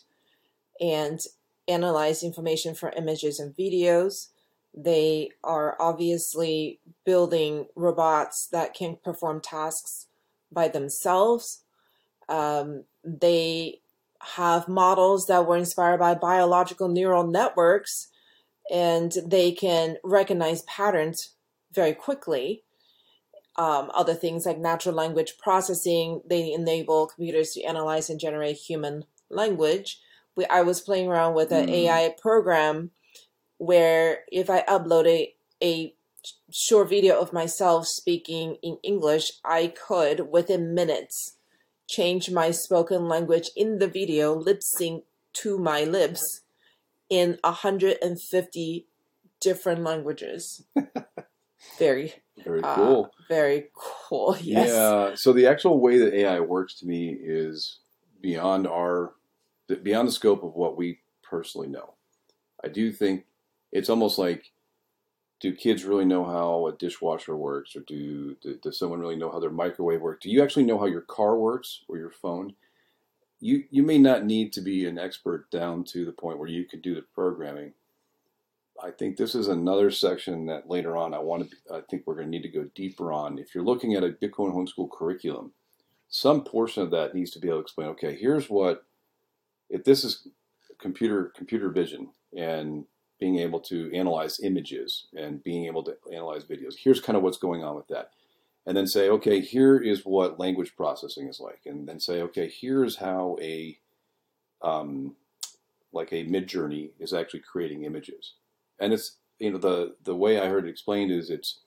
[0.80, 1.20] and
[1.68, 4.28] analyze information from images and videos.
[4.74, 10.06] They are obviously building robots that can perform tasks
[10.52, 11.62] by themselves.
[12.28, 13.80] Um, they
[14.34, 18.08] have models that were inspired by biological neural networks
[18.70, 21.35] and they can recognize patterns
[21.76, 22.64] very quickly.
[23.56, 29.04] Um, other things like natural language processing, they enable computers to analyze and generate human
[29.30, 30.00] language.
[30.36, 31.72] We, I was playing around with an mm.
[31.72, 32.90] AI program
[33.58, 35.94] where if I upload a, a
[36.52, 41.36] short video of myself speaking in English, I could within minutes
[41.88, 46.42] change my spoken language in the video, lip sync to my lips
[47.08, 48.86] in 150
[49.40, 50.64] different languages.
[51.78, 52.12] very
[52.44, 53.04] very uh, cool.
[53.04, 54.68] uh, very cool yes.
[54.68, 57.78] Yeah so the actual way that ai works to me is
[58.20, 59.12] beyond our
[59.82, 61.94] beyond the scope of what we personally know.
[62.64, 63.24] I do think
[63.72, 64.52] it's almost like
[65.40, 69.30] do kids really know how a dishwasher works or do, do does someone really know
[69.30, 70.22] how their microwave works?
[70.22, 72.54] Do you actually know how your car works or your phone?
[73.40, 76.64] You you may not need to be an expert down to the point where you
[76.64, 77.72] can do the programming
[78.82, 81.74] I think this is another section that later on I want to.
[81.74, 83.38] I think we're going to need to go deeper on.
[83.38, 85.52] If you're looking at a Bitcoin homeschool curriculum,
[86.08, 87.88] some portion of that needs to be able to explain.
[87.90, 88.84] Okay, here's what.
[89.68, 90.28] If this is
[90.80, 92.84] computer computer vision and
[93.18, 97.38] being able to analyze images and being able to analyze videos, here's kind of what's
[97.38, 98.10] going on with that.
[98.66, 102.48] And then say, okay, here is what language processing is like, and then say, okay,
[102.48, 103.78] here's how a
[104.62, 105.16] um,
[105.92, 108.34] like a Midjourney is actually creating images
[108.78, 111.60] and it's you know the the way I heard it explained is it's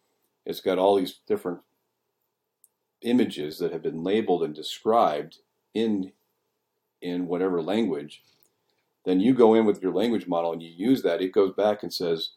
[0.45, 1.59] it's got all these different
[3.01, 5.37] images that have been labeled and described
[5.73, 6.11] in
[7.01, 8.23] in whatever language.
[9.05, 11.83] Then you go in with your language model and you use that it goes back
[11.83, 12.31] and says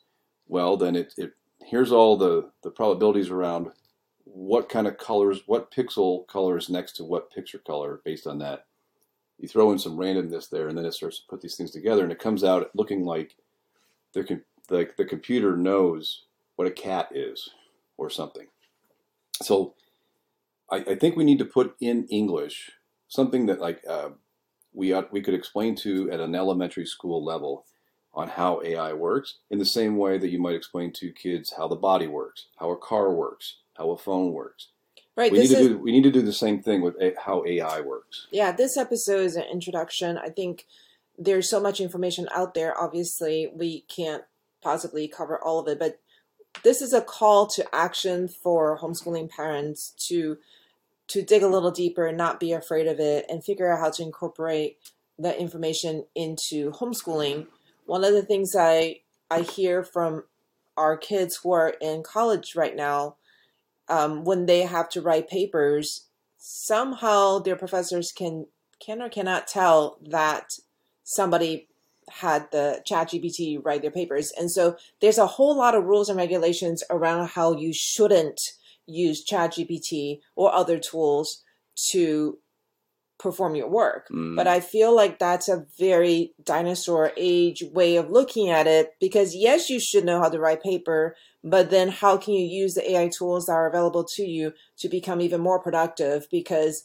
[0.46, 1.32] well then it, it
[1.64, 3.68] here's all the the probabilities around
[4.24, 8.38] what kind of colors what pixel color is next to what picture color based on
[8.38, 8.66] that.
[9.38, 12.04] You throw in some randomness there and then it starts to put these things together
[12.04, 13.34] and it comes out looking like
[14.14, 16.24] there can the, the computer knows
[16.56, 17.50] what a cat is
[17.96, 18.46] or something.
[19.42, 19.74] So
[20.70, 22.72] I, I think we need to put in English
[23.08, 24.10] something that like uh,
[24.72, 27.66] we ought, we could explain to at an elementary school level
[28.14, 31.66] on how AI works in the same way that you might explain to kids how
[31.68, 34.68] the body works, how a car works, how a phone works.
[35.14, 35.30] Right.
[35.30, 37.44] we need to is do we need to do the same thing with a, how
[37.46, 38.28] AI works.
[38.30, 38.50] yeah.
[38.50, 40.16] This episode is an introduction.
[40.16, 40.66] I think
[41.18, 42.78] there's so much information out there.
[42.78, 44.24] Obviously, we can't
[44.62, 46.00] possibly cover all of it, but
[46.62, 50.38] this is a call to action for homeschooling parents to
[51.08, 53.90] to dig a little deeper and not be afraid of it and figure out how
[53.90, 54.78] to incorporate
[55.18, 57.46] the information into homeschooling.
[57.84, 60.24] One of the things I I hear from
[60.76, 63.16] our kids who are in college right now,
[63.88, 68.46] um, when they have to write papers, somehow their professors can
[68.84, 70.54] can or cannot tell that
[71.04, 71.68] somebody
[72.10, 76.18] had the ChatGPT write their papers, and so there's a whole lot of rules and
[76.18, 78.40] regulations around how you shouldn't
[78.86, 81.42] use ChatGPT or other tools
[81.90, 82.38] to
[83.22, 84.08] perform your work.
[84.08, 84.36] Mm.
[84.36, 89.34] But I feel like that's a very dinosaur age way of looking at it because
[89.34, 92.90] yes, you should know how to write paper, but then how can you use the
[92.90, 96.84] AI tools that are available to you to become even more productive because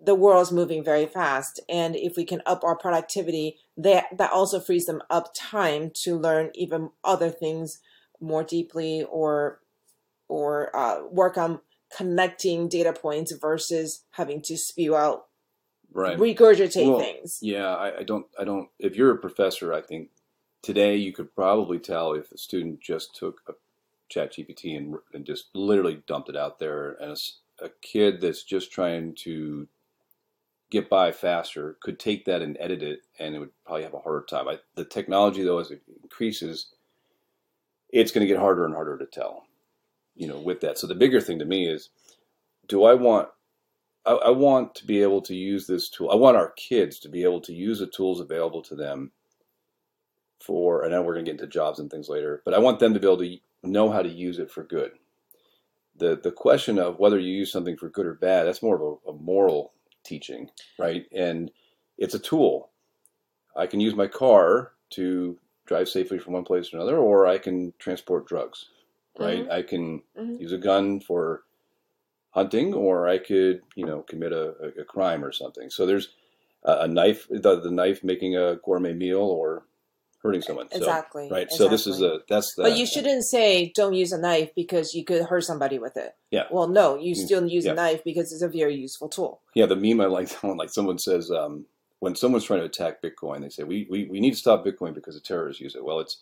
[0.00, 4.60] the world's moving very fast and if we can up our productivity that that also
[4.60, 7.80] frees them up time to learn even other things
[8.20, 9.60] more deeply or
[10.28, 11.60] or uh, work on
[11.96, 15.26] connecting data points versus having to spew out
[15.92, 16.18] right.
[16.18, 18.26] regurgitate Well, things Yeah, I, I don't.
[18.38, 18.68] I don't.
[18.78, 20.10] If you're a professor, I think
[20.62, 23.52] today you could probably tell if a student just took a
[24.08, 27.16] chat GPT and, and just literally dumped it out there, and
[27.60, 29.66] a kid that's just trying to
[30.70, 34.00] get by faster could take that and edit it, and it would probably have a
[34.00, 34.48] harder time.
[34.48, 36.68] I, the technology, though, as it increases,
[37.90, 39.46] it's going to get harder and harder to tell.
[40.14, 40.78] You know, with that.
[40.78, 41.90] So the bigger thing to me is,
[42.68, 43.28] do I want
[44.06, 46.10] I, I want to be able to use this tool.
[46.10, 49.10] I want our kids to be able to use the tools available to them
[50.40, 52.78] for, and then we're going to get into jobs and things later, but I want
[52.78, 54.92] them to be able to know how to use it for good.
[55.98, 59.00] The, the question of whether you use something for good or bad, that's more of
[59.06, 59.72] a, a moral
[60.06, 61.06] teaching, right?
[61.12, 61.50] And
[61.98, 62.70] it's a tool.
[63.56, 67.38] I can use my car to drive safely from one place to another, or I
[67.38, 68.66] can transport drugs,
[69.18, 69.50] right?
[69.50, 70.40] I can Mhm.
[70.40, 71.42] use a gun for
[72.30, 75.70] hunting, or I could, you know, commit a, a, a crime or something.
[75.70, 76.14] So there's
[76.64, 79.64] a, a knife, the, the knife making a gourmet meal or
[80.26, 80.68] hurting someone.
[80.70, 81.50] So, exactly right.
[81.50, 82.64] So this is a that's the.
[82.64, 86.14] but you shouldn't say don't use a knife because you could hurt somebody with it
[86.30, 86.44] Yeah.
[86.50, 87.72] well no you Mm, still use yeah.
[87.72, 90.56] a knife because it's a very useful tool Yeah, the meme I like that one.
[90.56, 91.66] Like someone says, um,
[92.00, 94.92] when someone's trying to attack Bitcoin, they say we, we we need to stop Bitcoin
[94.94, 95.84] because the terrorists use it.
[95.84, 96.18] Well, it's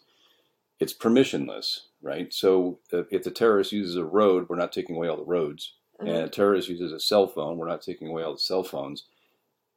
[0.80, 2.32] it's permissionless, right?
[2.32, 5.72] So uh, if the terrorist uses a road, we're not taking away all the roads.
[6.00, 6.08] Mhm.
[6.08, 9.04] and a terrorist uses a cell phone, we're not taking away all the cell phones.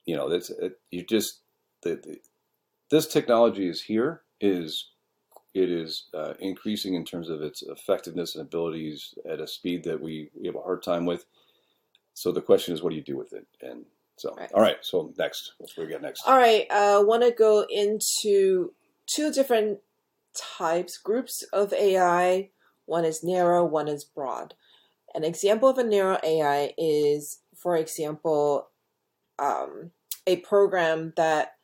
[0.06, 1.42] You know, that's it, you just
[1.84, 2.18] the, the,
[2.90, 4.22] this technology is here.
[4.40, 4.90] It is
[5.54, 10.00] it is uh, increasing in terms of its effectiveness and abilities at a speed that
[10.00, 11.26] we, we have a hard time with.
[12.14, 13.48] So the question is, what do you do with it?
[13.62, 13.86] And
[14.18, 14.52] so, Right.
[14.54, 14.78] all right.
[14.82, 16.22] So next, what's we got next?
[16.28, 18.74] all right i want to go into
[19.08, 19.80] two different
[20.36, 22.50] types groups of ai
[22.86, 24.54] one is narrow one is broad
[25.16, 28.70] an example of a narrow ai is for example
[29.40, 29.92] um,
[30.26, 31.57] a program that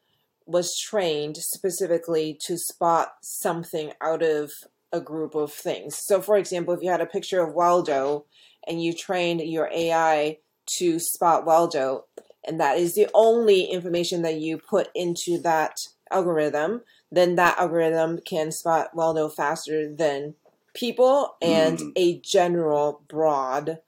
[0.46, 4.52] was trained specifically to spot something out of
[4.92, 5.98] a group of things.
[5.98, 8.26] So, for example, if you had a picture of Waldo
[8.68, 10.38] and you trained your AI
[10.78, 12.06] to spot Waldo,
[12.46, 15.78] and that is the only information that you put into that
[16.12, 20.36] algorithm, then that algorithm can spot Waldo faster than
[20.74, 21.92] people and Mm.
[21.96, 23.80] a general broad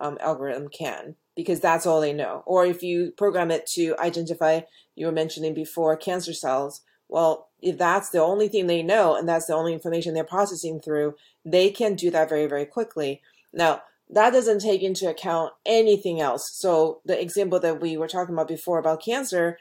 [0.00, 2.42] um, algorithm can because that's all they know.
[2.46, 4.62] Or if you program it to identify,
[4.94, 9.28] you were mentioning before, cancer cells, well, if that's the only thing they know and
[9.28, 13.20] that's the only information they're processing through, they can do that very, very quickly.
[13.52, 16.50] Now, that doesn't take into account anything else.
[16.52, 19.58] So, the example that we were talking about before about cancer,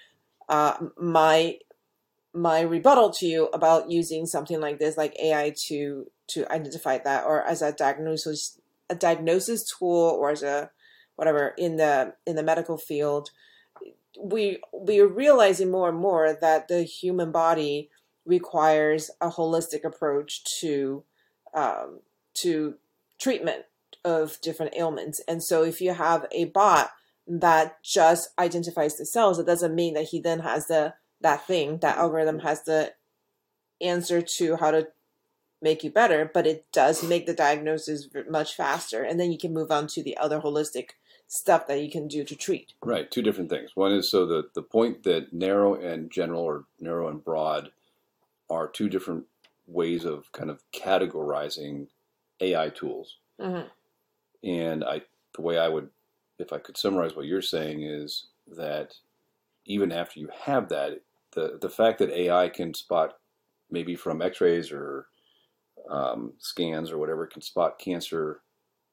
[0.49, 1.57] uh, my
[2.33, 7.25] my rebuttal to you about using something like this, like AI, to to identify that,
[7.25, 8.59] or as a diagnosis
[8.89, 10.71] a diagnosis tool, or as a
[11.15, 13.29] whatever in the in the medical field,
[14.21, 17.89] we we are realizing more and more that the human body
[18.25, 21.03] requires a holistic approach to
[21.53, 21.99] um,
[22.35, 22.75] to
[23.19, 23.65] treatment
[24.03, 25.21] of different ailments.
[25.27, 26.91] And so, if you have a bot
[27.27, 31.77] that just identifies the cells, it doesn't mean that he then has the that thing
[31.79, 32.93] that algorithm has the
[33.81, 34.87] answer to how to
[35.61, 39.53] make you better, but it does make the diagnosis much faster, and then you can
[39.53, 40.89] move on to the other holistic
[41.27, 42.73] stuff that you can do to treat.
[42.83, 43.71] Right, two different things.
[43.75, 47.71] One is so the the point that narrow and general or narrow and broad
[48.49, 49.25] are two different
[49.67, 51.87] ways of kind of categorizing
[52.39, 53.17] AI tools.
[53.39, 53.69] Mhm.
[54.43, 55.01] And I
[55.35, 55.89] the way I would
[56.39, 58.95] if I could summarize what you're saying, is that
[59.65, 63.17] even after you have that, the the fact that AI can spot
[63.71, 65.07] maybe from X-rays or
[65.89, 68.41] um, scans or whatever can spot cancer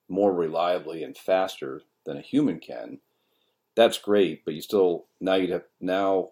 [0.08, 2.98] more reliably and faster than a human can.
[3.76, 6.30] That's great, but you still now you have now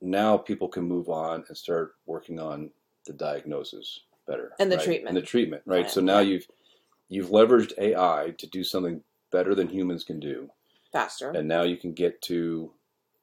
[0.00, 2.70] now people can move on and start working on
[3.06, 4.84] the diagnosis better And the right?
[4.84, 5.08] treatment.
[5.08, 5.90] and the treatment right.
[5.90, 6.46] So now you've
[7.08, 10.50] you've leveraged AI to do something better than humans can do,
[10.92, 11.30] faster.
[11.30, 12.72] and now you can get to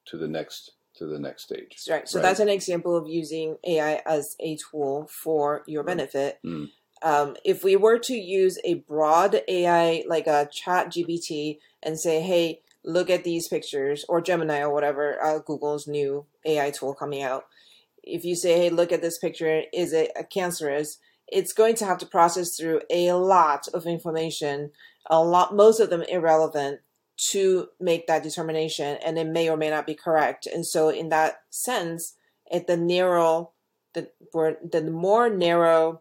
[0.06, 1.76] to the next to the next stage.
[1.88, 2.08] Right.
[2.08, 2.22] So Right.
[2.22, 6.38] that's an example of using AI as a tool for your benefit.
[6.44, 6.70] Mm.
[7.02, 12.62] Um, if we were to use a broad AI like a ChatGPT and say, hey,
[12.84, 17.46] look at these pictures, or Gemini or whatever, uh, Google's new AI tool coming out.
[18.02, 20.98] If you say, hey, look at this picture, is it a cancerous?
[21.26, 24.70] It's going to have to process through a lot of information,
[25.10, 26.80] a lot, most of them irrelevant,
[27.18, 31.08] to make that determination and it may or may not be correct and so in
[31.08, 32.14] that sense
[32.52, 33.50] at the narrow
[33.94, 36.00] the, the more narrow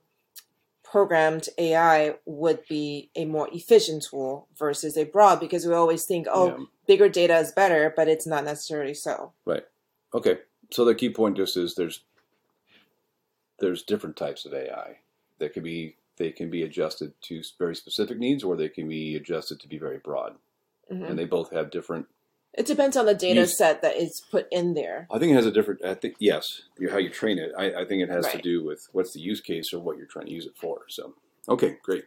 [0.98, 6.26] programmed ai would be a more efficient tool versus a broad because we always think
[6.32, 6.66] oh Yeah.
[6.88, 9.66] bigger data is better but it's not necessarily so Right.
[10.14, 10.36] Okay,
[10.72, 11.98] so the key point just is there's
[13.60, 15.00] there's different types of AI
[15.40, 19.16] that can be they can be adjusted to very specific needs or they can be
[19.16, 20.34] adjusted to be very broad,
[20.92, 21.10] Mhm.
[21.10, 22.08] and they both have different.
[22.54, 25.36] It depends on the data Use- set that is put in there I think it
[25.36, 25.84] has a different.
[25.86, 27.52] I think yes, you- how you train it.
[27.58, 28.44] I, I think it has to Right.
[28.44, 30.82] do with what's the use case or what you're trying to use it for.
[30.90, 31.14] So,
[31.48, 32.06] okay, great.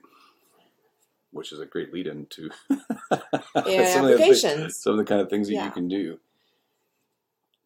[1.33, 2.75] Which is a great lead into AI
[3.93, 4.81] some of the applications.
[4.83, 5.71] some of the kind of things that you Yeah.
[5.71, 6.19] can do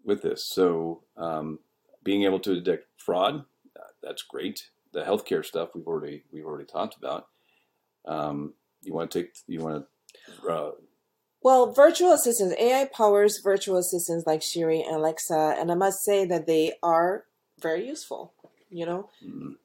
[0.05, 0.45] with this.
[0.47, 1.61] So, um,
[2.03, 3.47] being able to detect fraud,
[3.79, 4.69] uh, that's great.
[4.93, 7.29] The healthcare stuff we've already we've already talked about.
[8.05, 9.87] Um, you want to take you want
[10.43, 10.73] to uh,
[11.45, 16.25] Well, virtual assistants, AI powers virtual assistants like Siri and Alexa, and I must say
[16.25, 17.25] that they are
[17.61, 18.33] very useful,
[18.71, 19.57] you know, mm,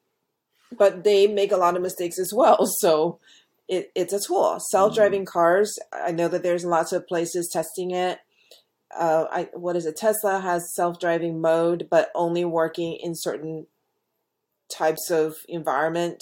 [0.78, 2.66] but they make a lot of mistakes as well.
[2.80, 3.20] So
[3.70, 4.60] it, it's a tool.
[4.60, 8.20] Self driving cars, I know that there's lots of places testing it.
[8.94, 9.96] Uh, I, what is it?
[9.96, 13.68] Tesla has self driving mode, but only working in certain
[14.70, 16.22] types of environment.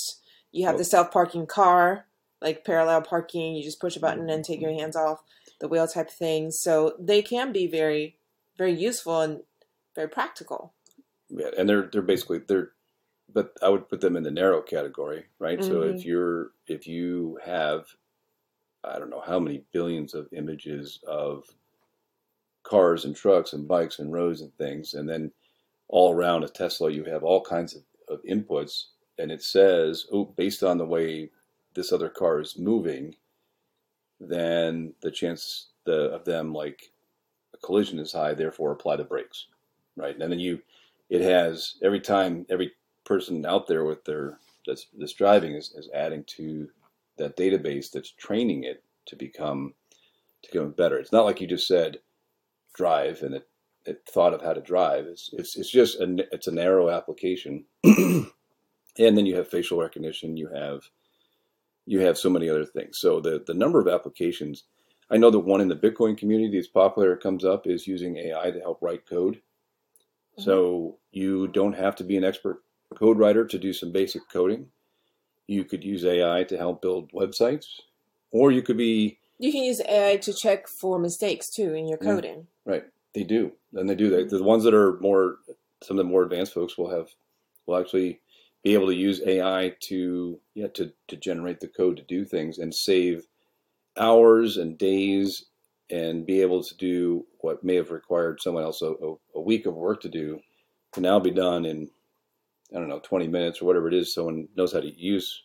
[0.51, 0.77] You have Oh.
[0.77, 2.05] the self parking car,
[2.43, 3.55] like parallel parking.
[3.55, 5.21] You just push a button and take your hands off
[5.59, 6.51] the wheel type thing.
[6.51, 8.17] So they can be very,
[8.57, 9.43] very useful and
[9.95, 10.73] very practical.
[11.29, 12.71] Yeah, and they're they're basically they're,
[13.33, 15.63] but I would put them in the narrow category, right?
[15.63, 15.95] So Mhm.
[15.95, 17.87] if you're if you have,
[18.83, 21.45] I don't know how many billions of images of
[22.63, 25.31] cars and trucks and bikes and roads and things, and then
[25.89, 30.25] all around a Tesla you have all kinds of, of inputs, and it says, oh,
[30.25, 31.31] based on the way
[31.75, 33.15] this other car is moving,
[34.19, 36.91] then the chance the, of them like
[37.53, 39.47] a collision is high, therefore apply the brakes,
[39.95, 40.17] right?
[40.17, 40.61] And then you
[41.09, 42.73] it has every time every
[43.05, 46.67] person out there with their that's that's driving is, is adding to
[47.17, 49.73] that database that's training it to become
[50.43, 50.97] to become better.
[50.97, 51.99] It's not like you just said
[52.75, 53.47] drive and it,
[53.85, 55.05] it thought of how to drive.
[55.05, 58.27] It's it's it's just it's a narrow application, and
[58.97, 60.37] then you have facial recognition.
[60.37, 60.81] You have
[61.87, 62.97] you have so many other things.
[62.99, 64.65] So the the number of applications.
[65.09, 68.51] I know the one in the Bitcoin community that's popular comes up is using AI
[68.51, 69.35] to help write code.
[69.35, 70.41] Mm-hmm.
[70.43, 72.61] So you don't have to be an expert
[72.93, 74.67] code writer to do some basic coding.
[75.47, 77.67] You could use AI to help build websites,
[78.31, 81.99] or you could be You can use AI to check for mistakes too in your
[82.01, 82.13] Yeah.
[82.15, 82.47] coding.
[82.65, 82.83] right.
[83.13, 84.29] They do, and they do that.
[84.29, 85.37] The ones that are more,
[85.81, 87.07] some of the more advanced folks will have,
[87.65, 88.19] will actually
[88.63, 92.57] be able to use AI to yeah to to generate the code to do things
[92.57, 93.27] and save
[93.97, 95.45] hours and days
[95.89, 98.93] and be able to do what may have required someone else a,
[99.35, 100.39] a, week of work to do
[100.91, 101.89] can now be done in
[102.75, 104.13] I don't know 20 minutes or whatever it is.
[104.13, 105.43] Someone knows how to use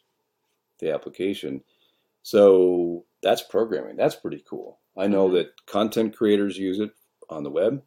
[0.80, 1.62] the application.
[2.22, 3.96] So that's programming.
[3.96, 4.80] That's pretty cool.
[4.96, 5.34] I know Mhm.
[5.34, 6.90] that content creators use it
[7.30, 7.82] on the web.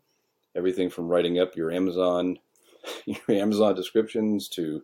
[0.56, 2.40] Everything from writing up your Amazon
[3.06, 4.84] your Amazon descriptions to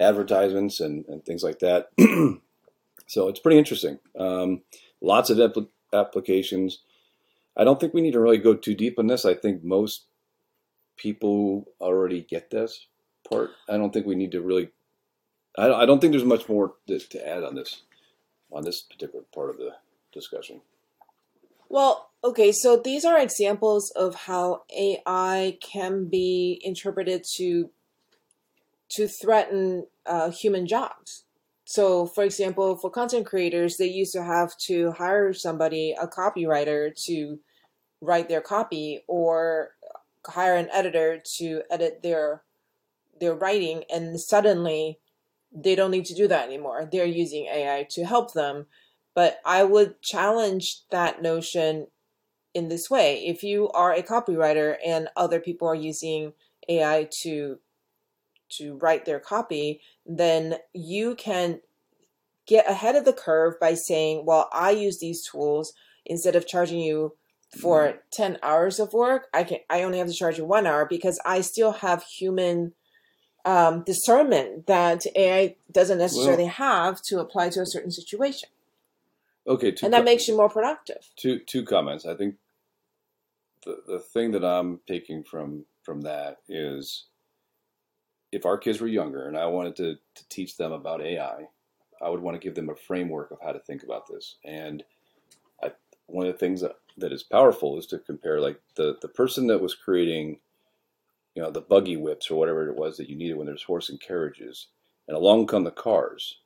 [0.00, 1.90] advertisements and, and things like that
[3.06, 4.62] so it's pretty interesting um,
[5.00, 6.80] lots of applications
[7.56, 9.24] I don't think we need to really go too deep on this.
[9.24, 10.06] I think most
[10.96, 12.86] people already get this
[13.28, 13.50] part.
[13.68, 14.70] I don't think we need to really.
[15.58, 17.82] I, I don't think there's much more to, to add on this
[18.52, 19.72] on this particular part of the
[20.12, 20.62] discussion.
[21.68, 27.70] Well, okay, so these are examples of how AI can be interpreted to
[28.90, 31.24] to threaten uh, human jobs.
[31.64, 36.92] So, for example, for content creators, they used to have to hire somebody, a copywriter,
[37.06, 37.38] to
[38.00, 39.70] write their copy, or
[40.26, 42.42] hire an editor to edit their
[43.20, 44.98] their writing, and suddenly
[45.52, 46.88] they don't need to do that anymore.
[46.90, 48.66] They're using AI to help them.
[49.14, 51.88] But I would challenge that notion
[52.54, 53.26] in this way.
[53.26, 56.32] If you are a copywriter and other people are using
[56.68, 57.58] AI to
[58.50, 61.60] to write their copy, then you can
[62.46, 65.72] get ahead of the curve by saying, well, I use these tools
[66.04, 67.14] instead of charging you
[67.60, 70.86] for 10 hours of work, I can I only have to charge you 1 hour
[70.86, 72.74] because I still have human
[73.44, 78.48] um, discernment that AI doesn't necessarily well, have to apply to a certain situation.
[79.46, 81.10] Okay, and that com- makes you more productive.
[81.16, 82.06] Two two comments.
[82.06, 82.36] I think
[83.64, 87.06] the the thing that I'm taking from from that is
[88.32, 91.48] if our kids were younger and I wanted to, to teach them about AI,
[92.00, 94.36] I would want to give them a framework of how to think about this.
[94.44, 94.84] And
[95.62, 95.72] I,
[96.06, 99.46] one of the things that, that is powerful is to compare like the, the person
[99.48, 100.40] that was creating,
[101.34, 103.88] you know, the buggy whips or whatever it was that you needed when there's horse
[103.88, 104.68] and carriages,
[105.08, 106.38] and along come the cars.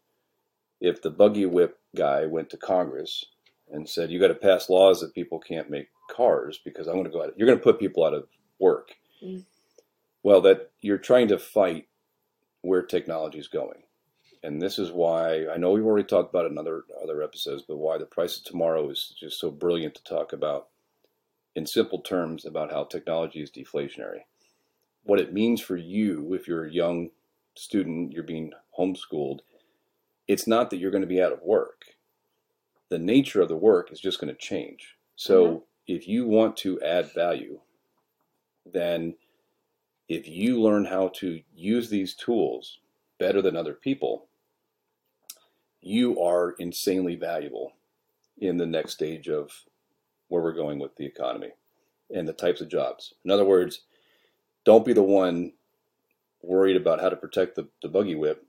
[0.81, 3.25] If the buggy whip guy went to Congress
[3.71, 7.05] and said, "You got to pass laws that people can't make cars because I'm going
[7.05, 7.33] to go out.
[7.37, 8.27] You're going to put people out of
[8.59, 9.45] work." Mm.
[10.25, 11.87] Well, that you're trying to fight
[12.63, 13.83] where technology is going.
[14.43, 17.63] And this is why I know we've already talked about it in other other episodes,
[17.67, 20.69] but why the price of tomorrow is just so brilliant to talk about
[21.55, 24.21] in simple terms about how technology is deflationary.
[25.03, 27.11] What it means for you if you're a young
[27.55, 29.41] student, you're being homeschooled,
[30.27, 31.85] it's not that you're going to be out of work.
[32.89, 34.97] The nature of the work is just going to change.
[35.17, 35.59] So mm-hmm.
[35.87, 37.61] if you want to add value,
[38.71, 39.15] then
[40.15, 42.79] if you learn how to use these tools
[43.19, 44.27] better than other people,
[45.81, 47.73] you are insanely valuable
[48.39, 49.51] in the next stage of
[50.29, 51.51] where we're going with the economy
[52.15, 53.15] and the types of jobs.
[53.25, 53.83] In other words,
[54.65, 55.53] don't be the one
[56.43, 58.47] worried about how to protect the, the buggy whip.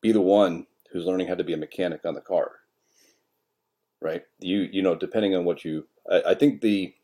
[0.00, 2.52] Be the one who's learning how to be a mechanic on the car.
[4.00, 4.24] Right?
[4.38, 6.94] You you know, depending on what you I, I think the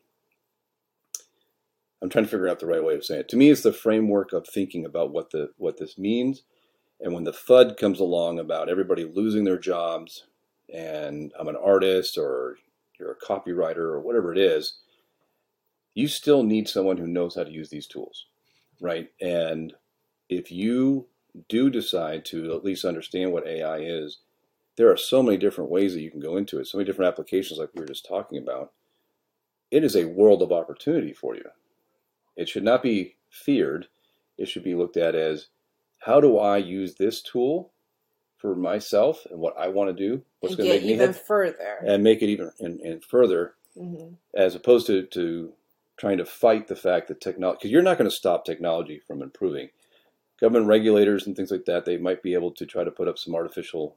[2.01, 3.29] I'm trying to figure out the right way of saying it.
[3.29, 6.43] To me, it's the framework of thinking about what the what this means.
[6.99, 10.25] And when the FUD comes along about everybody losing their jobs,
[10.73, 12.57] and I'm an artist or
[12.99, 14.79] you're a copywriter or whatever it is,
[15.93, 18.25] you still need someone who knows how to use these tools,
[18.79, 19.09] right?
[19.21, 19.73] And
[20.29, 21.07] if you
[21.49, 24.19] do decide to at least understand what AI is,
[24.75, 27.11] there are so many different ways that you can go into it, so many different
[27.11, 28.71] applications like we were just talking about.
[29.71, 31.45] It is a world of opportunity for you.
[32.37, 33.87] It should not be feared.
[34.37, 35.47] It should be looked at as
[35.99, 37.71] how do I use this tool
[38.37, 40.21] for myself and what I want to do?
[40.39, 44.13] What's going to make me even further and make it even and, and further, mm-hmm.
[44.35, 45.53] as opposed to to
[45.97, 49.21] trying to fight the fact that technology because you're not going to stop technology from
[49.21, 49.69] improving.
[50.39, 53.17] Government regulators and things like that they might be able to try to put up
[53.17, 53.95] some artificial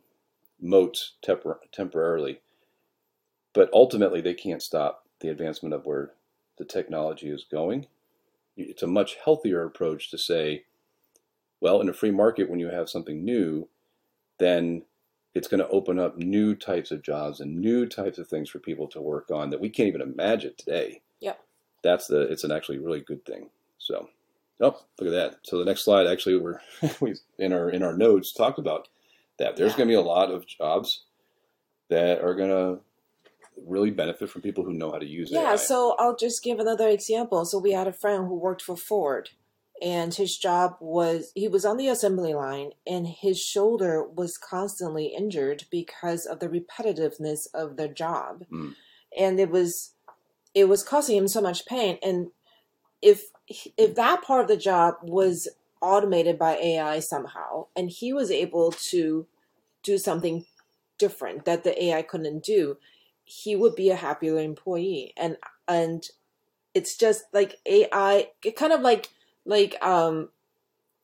[0.58, 2.40] moats tempor- temporarily,
[3.52, 6.12] but ultimately they can't stop the advancement of where
[6.56, 7.86] the technology is going
[8.62, 10.64] it's a much healthier approach to say,
[11.60, 13.68] well, in a free market, when you have something new,
[14.38, 14.82] then
[15.34, 18.58] it's going to open up new types of jobs and new types of things for
[18.58, 21.02] people to work on that we can't even imagine today.
[21.20, 21.34] Yeah.
[21.82, 23.50] That's the it's an actually really good thing.
[23.78, 24.08] So,
[24.60, 25.38] oh, look at that.
[25.44, 26.60] So the next slide actually we're
[27.00, 28.88] we in our in our notes talked about
[29.38, 29.56] that.
[29.56, 29.78] There's yeah.
[29.78, 31.04] going to be a lot of jobs
[31.88, 32.80] that are going to
[33.66, 35.34] really benefit from people who know how to use it.
[35.34, 35.56] Yeah, AI.
[35.56, 37.44] so I'll just give another example.
[37.44, 39.30] So we had a friend who worked for Ford
[39.82, 45.06] and his job was he was on the assembly line and his shoulder was constantly
[45.06, 48.44] injured because of the repetitiveness of the job.
[48.52, 48.74] Mm.
[49.16, 49.94] And it was
[50.54, 52.28] it was causing him so much pain and
[53.00, 53.30] if
[53.76, 55.48] if that part of the job was
[55.80, 59.26] automated by AI somehow and he was able to
[59.82, 60.44] do something
[60.98, 62.76] different that the AI couldn't do,
[63.24, 65.12] he would be a happier employee.
[65.16, 65.36] And
[65.68, 66.04] and
[66.74, 69.08] it's just like ai it kind of like
[69.44, 70.28] like um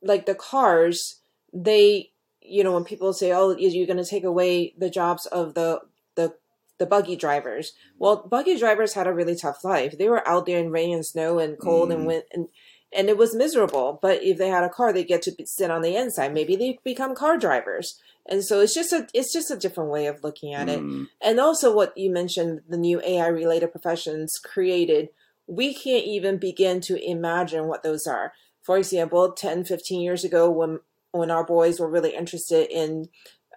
[0.02, 1.20] like the cars
[1.52, 2.10] they
[2.40, 5.80] you know when people say oh you're going to take away the jobs of the
[6.14, 6.34] the
[6.78, 7.72] the buggy drivers?
[7.98, 9.96] Well buggy drivers had a really tough life.
[9.96, 11.94] They were out there in rain and snow and cold mm.
[11.94, 12.48] and wind and
[12.92, 13.98] and it was miserable.
[14.00, 16.34] But if they had a car they get to sit on the inside.
[16.34, 20.06] Maybe they become car drivers and so it's just a it's just a different way
[20.06, 21.06] of looking at it mm.
[21.20, 25.08] and also what you mentioned the new ai related professions created
[25.46, 30.50] we can't even begin to imagine what those are for example 10 15 years ago
[30.50, 30.80] when
[31.12, 33.08] when our boys were really interested in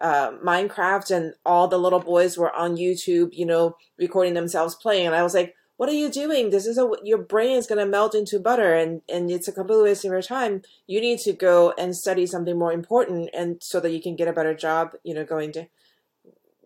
[0.02, 5.08] uh, Minecraft and all the little boys were on YouTube, you know, recording themselves playing.
[5.08, 6.50] And I was like, what are you doing?
[6.50, 9.54] This is a, your brain is going to melt into butter and, and it's a
[9.54, 10.62] complete waste of your time.
[10.88, 14.28] You need to go and study something more important and so that you can get
[14.28, 15.68] a better job, you know, going to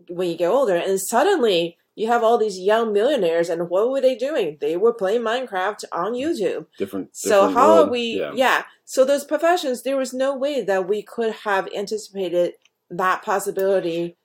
[0.09, 0.75] when you get older.
[0.75, 4.57] And suddenly you have all these young millionaires and what were they doing?
[4.59, 6.65] They were playing Minecraft on YouTube.
[6.79, 7.15] Different.
[7.15, 7.89] So different how world.
[7.89, 8.19] are we?
[8.19, 8.31] Yeah.
[8.33, 8.63] Yeah.
[8.83, 12.53] So those professions, there was no way that we could have anticipated
[12.89, 14.17] that possibility.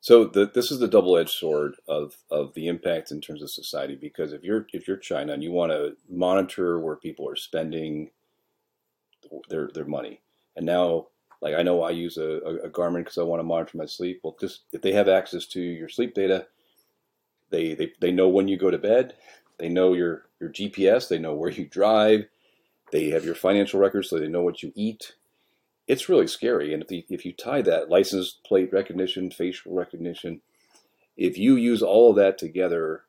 [0.00, 3.96] So the, this is the double-edged sword of, of the impact in terms of society.
[3.96, 8.10] Because if you're if you're China and you want to monitor where people are spending
[9.48, 10.22] their their money,
[10.56, 11.08] and now
[11.42, 13.86] like I know I use a, a, a Garmin because I want to monitor my
[13.86, 14.20] sleep.
[14.22, 16.46] Well, just if they have access to your sleep data,
[17.50, 19.14] they they, they know when you go to bed.
[19.58, 21.08] They know your your GPS.
[21.08, 22.26] They know where you drive.
[22.90, 25.14] They have your financial records, so they know what you eat
[25.90, 26.72] it's really scary.
[26.72, 30.40] And if, the, if you tie that license plate recognition, facial recognition,
[31.16, 33.02] if you use all of that together,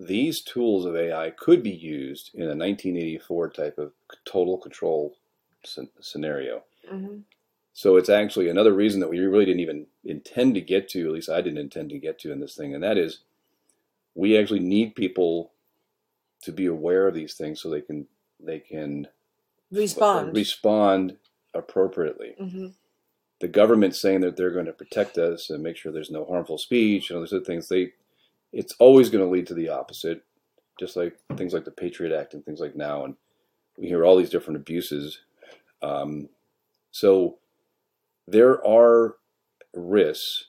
[0.00, 3.92] these tools of AI could be used in a 1984 type of
[4.24, 5.14] total control
[6.00, 6.64] scenario.
[6.92, 7.18] Mm-hmm.
[7.74, 11.12] So it's actually another reason that we really didn't even intend to get to, at
[11.12, 13.20] least I didn't intend to get to in this thing, and that is
[14.16, 15.52] we actually need people
[16.42, 18.08] to be aware of these things so they can
[18.40, 19.06] they can
[19.70, 20.34] Respond.
[20.34, 21.16] respond
[21.54, 22.34] appropriately.
[22.40, 22.66] mm-hmm.
[23.40, 26.58] The government saying that they're going to protect us and make sure there's no harmful
[26.58, 27.92] speech and all those other things, they
[28.52, 30.22] it's always going to lead to the opposite.
[30.78, 33.14] Just like things like the Patriot Act and things like now, and
[33.76, 35.20] we hear all these different abuses.
[35.82, 36.28] Um,
[36.90, 37.38] so
[38.26, 39.16] there are
[39.74, 40.46] risks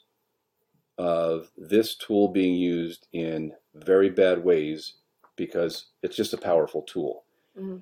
[0.97, 4.93] of this tool being used in very bad ways
[5.35, 7.23] because it's just a powerful tool.
[7.57, 7.77] Mm-hmm.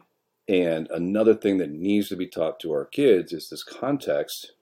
[0.50, 4.54] And another thing that needs to be taught to our kids is this context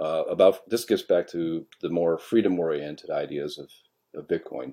[0.00, 3.70] uh, about this gets back to the more freedom oriented ideas of,
[4.18, 4.72] of Bitcoin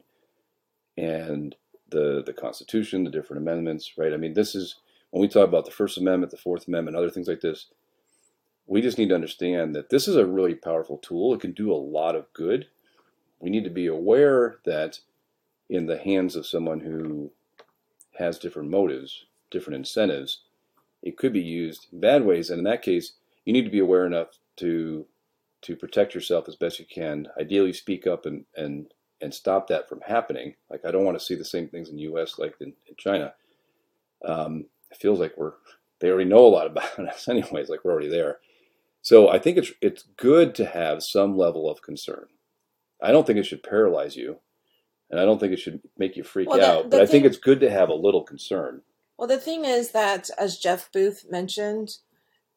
[0.95, 1.53] and
[1.89, 4.13] the the Constitution, the different amendments, right?
[4.13, 4.77] I mean, this is
[5.11, 7.67] when we talk about the First Amendment, the Fourth Amendment, other things like this.
[8.67, 11.33] We just need to understand that this is a really powerful tool.
[11.33, 12.67] It can do a lot of good.
[13.39, 14.99] We need to be aware that
[15.69, 17.31] in the hands of someone who
[18.17, 20.41] has different motives, different incentives,
[21.03, 22.49] it could be used in bad ways.
[22.49, 23.13] And in that case,
[23.45, 25.05] you need to be aware enough to
[25.63, 27.27] to protect yourself as best you can.
[27.39, 28.87] Ideally, speak up and and
[29.21, 30.55] and stop that from happening.
[30.69, 32.37] Like I don't want to see the same things in the U.S.
[32.37, 33.33] like in, in China.
[34.25, 35.53] Um, it feels like we're
[35.99, 37.69] they already know a lot about us, anyways.
[37.69, 38.37] Like we're already there.
[39.01, 42.27] So I think it's it's good to have some level of concern.
[43.01, 44.37] I don't think it should paralyze you,
[45.09, 46.83] and I don't think it should make you freak Well, the- out.
[46.83, 48.81] the but I think it's good to have a little concern.
[49.17, 51.97] Well, the thing is that, as Jeff Booth mentioned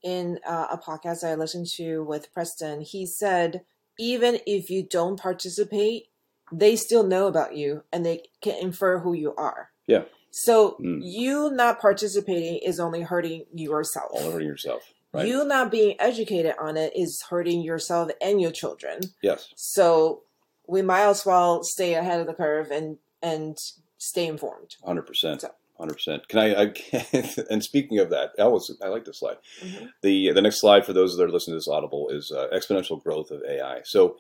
[0.03, 3.63] in uh, a podcast I listened to with Preston, he said
[3.99, 6.05] even if you don't participate,
[6.53, 9.71] they still know about you and they can infer who you are.
[9.87, 10.05] Yeah.
[10.31, 11.01] So Mm.
[11.03, 14.11] you not participating is only hurting yourself.
[14.13, 14.83] All over yourself,
[15.13, 15.27] right?
[15.27, 19.01] You not being educated on it is hurting yourself and your children.
[19.23, 19.49] yes.
[19.57, 20.23] So
[20.67, 23.59] we might as well stay ahead of the curve and and
[23.99, 24.77] stay informed.
[24.85, 25.51] Hundred percent, So-
[25.81, 26.29] hundred percent.
[26.29, 27.45] Can I, I?
[27.51, 29.39] and speaking of that, was I like this slide.
[29.63, 29.91] Mhm.
[30.03, 33.03] The the next slide for those that are listening to this audible is uh, exponential
[33.03, 33.81] growth of AI.
[33.85, 34.17] So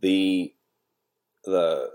[0.00, 0.54] the
[1.44, 1.90] the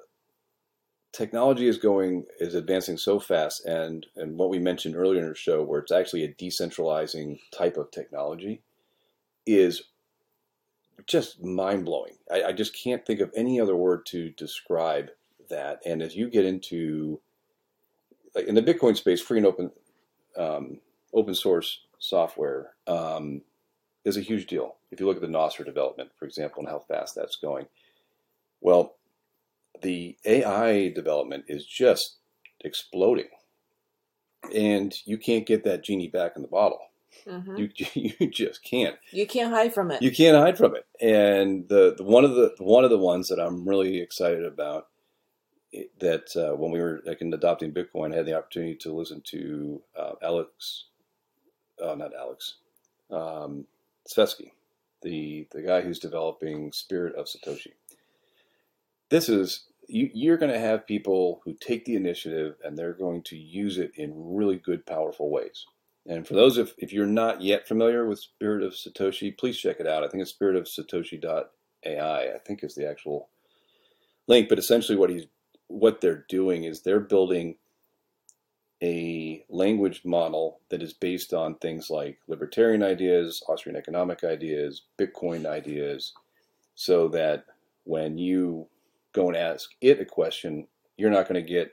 [1.14, 5.36] technology is going is advancing so fast, and and what we mentioned earlier in the
[5.36, 8.62] show, where it's actually a decentralizing type of technology,
[9.46, 9.84] is
[11.08, 12.14] just mind blowing.
[12.32, 15.10] I, I just can't think of any other word to describe
[15.50, 15.80] that.
[15.86, 17.22] And as you get into
[18.36, 19.72] in the Bitcoin space, free and open
[20.38, 20.80] um,
[21.14, 23.42] open source software um,
[24.04, 24.76] is a huge deal.
[24.92, 27.68] If you look at the Nostr development, for example, and how fast that's going,
[28.62, 28.96] well,
[29.82, 32.18] the AI development is just
[32.62, 33.28] exploding,
[34.54, 36.80] and you can't get that genie back in the bottle.
[37.26, 37.58] Mhm.
[37.58, 40.02] You you just can't You can't hide from it.
[40.02, 40.86] you can't hide from it.
[41.02, 44.88] And the, the one of the one of the ones that I'm really excited about
[46.00, 49.22] that uh, when we were like in adopting Bitcoin, I had the opportunity to listen
[49.28, 50.86] to uh, Alex,
[51.84, 52.58] uh, not Alex,
[53.12, 53.66] um,
[54.12, 54.52] Svetski,
[55.02, 57.74] the the guy who's developing Spirit of Satoshi.
[59.10, 63.22] This is you, you're going to have people who take the initiative and they're going
[63.24, 65.66] to use it in really good, powerful ways.
[66.08, 69.80] And for those, if, if you're not yet familiar with Spirit of Satoshi, please check
[69.80, 70.04] it out.
[70.04, 73.30] I think it's spiritofsatoshi.ai, I think is the actual
[74.28, 74.48] link.
[74.50, 75.26] But essentially, what he's
[75.68, 77.56] what they're doing is they're building
[78.84, 85.46] a language model that is based on things like libertarian ideas, Austrian economic ideas, Bitcoin
[85.46, 86.14] ideas,
[86.76, 87.46] so that
[87.86, 88.68] when you
[89.14, 91.72] go and ask it a question, you're not going to get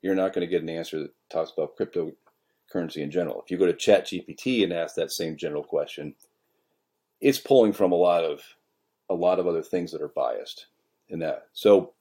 [0.00, 3.40] you're not going to get an answer that talks about cryptocurrency in general.
[3.42, 6.14] If you go to ChatGPT and ask that same general question,
[7.22, 8.42] it's pulling from a lot of
[9.08, 10.66] a lot of other things that are biased
[11.08, 11.48] in that.
[11.52, 11.93] So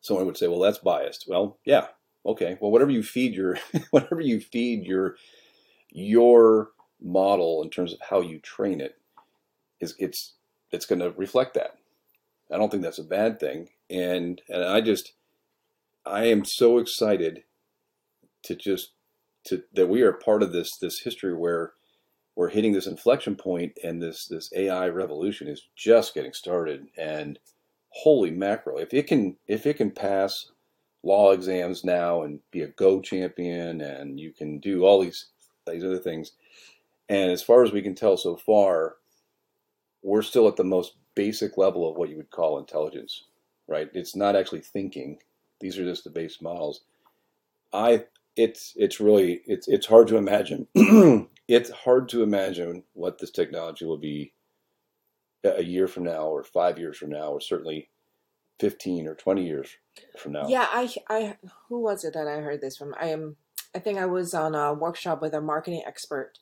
[0.00, 1.88] someone would say, "Well, that's biased." Well, yeah,
[2.24, 2.58] okay.
[2.60, 3.58] Well, whatever you feed your
[3.90, 5.16] whatever you feed your
[5.90, 6.70] your
[7.00, 8.96] model in terms of how you train it
[9.80, 10.34] is it's
[10.70, 11.76] it's going to reflect that.
[12.52, 15.14] I don't think that's a bad thing, and and I just
[16.04, 17.44] I am so excited
[18.44, 18.92] to just
[19.44, 21.74] to that we are part of this this history where
[22.36, 27.38] we're hitting this inflection point and this this AI revolution is just getting started and
[27.90, 28.78] holy mackerel.
[28.78, 30.50] If it can if it can pass
[31.02, 35.26] law exams now and be a go champion and you can do all these
[35.66, 36.32] these other things
[37.08, 38.96] and as far as we can tell so far
[40.02, 43.24] we're still at the most basic level of what you would call intelligence
[43.70, 43.88] right?
[43.94, 45.18] It's not actually thinking.
[45.60, 46.82] These are just the base models.
[47.72, 48.04] I
[48.36, 50.66] it's it's really it's it's hard to imagine.
[51.52, 54.32] It's hard to imagine what this technology will be
[55.44, 57.90] a year from now or five years from now or certainly
[58.60, 59.76] 15 or 20 years
[60.18, 60.46] from now.
[60.48, 61.36] Yeah i i
[61.68, 62.94] who was it that i heard this from?
[63.00, 63.36] I am
[63.74, 66.32] i think i was on a workshop with a marketing expert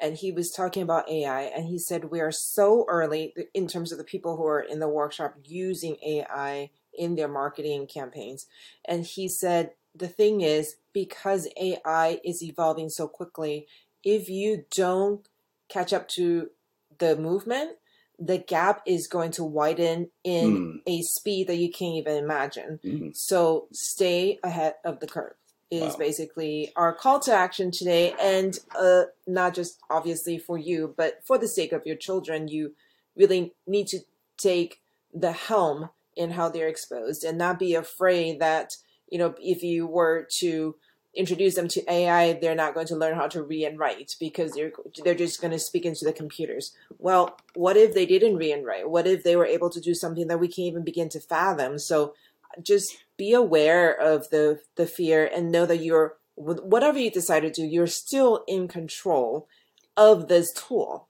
[0.00, 3.90] and he was talking about ai and he said we are so early in terms
[3.90, 8.46] of the people who are in the workshop using ai in their marketing campaigns.
[8.86, 13.66] And he said the thing is because ai is evolving so quickly
[14.02, 15.26] if you don't
[15.68, 16.50] catch up to
[16.98, 17.78] the movement,
[18.18, 20.80] the gap is going to widen in mm.
[20.86, 22.78] a speed that you can't even imagine.
[22.84, 23.16] Mm.
[23.16, 25.34] So stay ahead of the curve
[25.70, 25.98] is wow.
[25.98, 31.38] basically our call to action today and uh, not just obviously for you but for
[31.38, 32.74] the sake of your children you
[33.16, 33.98] really need to
[34.36, 34.80] take
[35.12, 38.76] the helm in how they're exposed and not be afraid that
[39.08, 40.76] you know if you were to
[41.16, 44.52] introduce them to AI, they're not going to learn how to read and write because
[44.52, 44.72] they're
[45.04, 46.74] they're just going to speak into the computers.
[46.98, 48.90] Well, what if they didn't read and write?
[48.90, 51.78] What if they were able to do something that we can't even begin to fathom?
[51.78, 52.14] So
[52.62, 57.50] just be aware of the the fear and know that you're whatever you decide to
[57.50, 59.48] do, you're still in control
[59.96, 61.08] of this tool.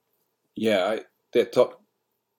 [0.54, 1.00] Yeah, I,
[1.32, 1.80] that talk,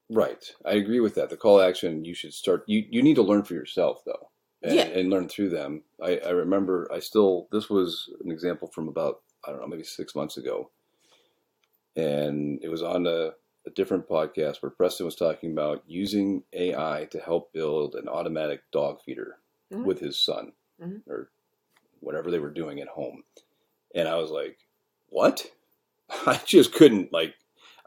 [0.09, 0.43] right.
[0.63, 1.31] I agree with that.
[1.31, 2.63] The call action you should start.
[2.67, 4.29] You you need to learn for yourself though
[4.65, 4.83] and, yeah.
[4.83, 5.83] and learn through them.
[6.03, 9.83] I, I remember I still this was an example from about I don't know maybe
[9.83, 10.71] six months ago,
[11.95, 13.31] and it was on a,
[13.67, 18.61] a different podcast where Preston was talking about using AI to help build an automatic
[18.71, 19.37] dog feeder
[19.71, 19.85] mm-hmm.
[19.85, 21.09] with his son mm-hmm.
[21.09, 21.29] or
[21.99, 23.23] whatever they were doing at home,
[23.93, 24.57] and I was like,
[25.09, 25.45] what?
[26.25, 27.35] I just couldn't like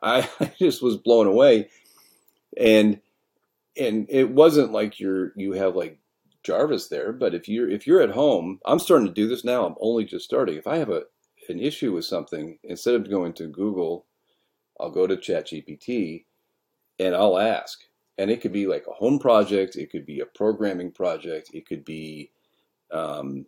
[0.02, 1.70] I, I just was blown away,
[2.56, 3.00] and
[3.76, 5.98] and it wasn't like you're you have like
[6.48, 9.66] Jarvis there, but if you're if you're at home, I'm starting to do this now.
[9.66, 10.56] I'm only just starting.
[10.56, 11.02] If I have a
[11.50, 14.06] an issue with something, instead of going to Google,
[14.80, 16.24] I'll go to ChatGPT
[16.98, 17.80] and I'll ask.
[18.16, 21.66] And it could be like a home project, it could be a programming project, it
[21.66, 22.30] could be
[22.90, 23.44] um,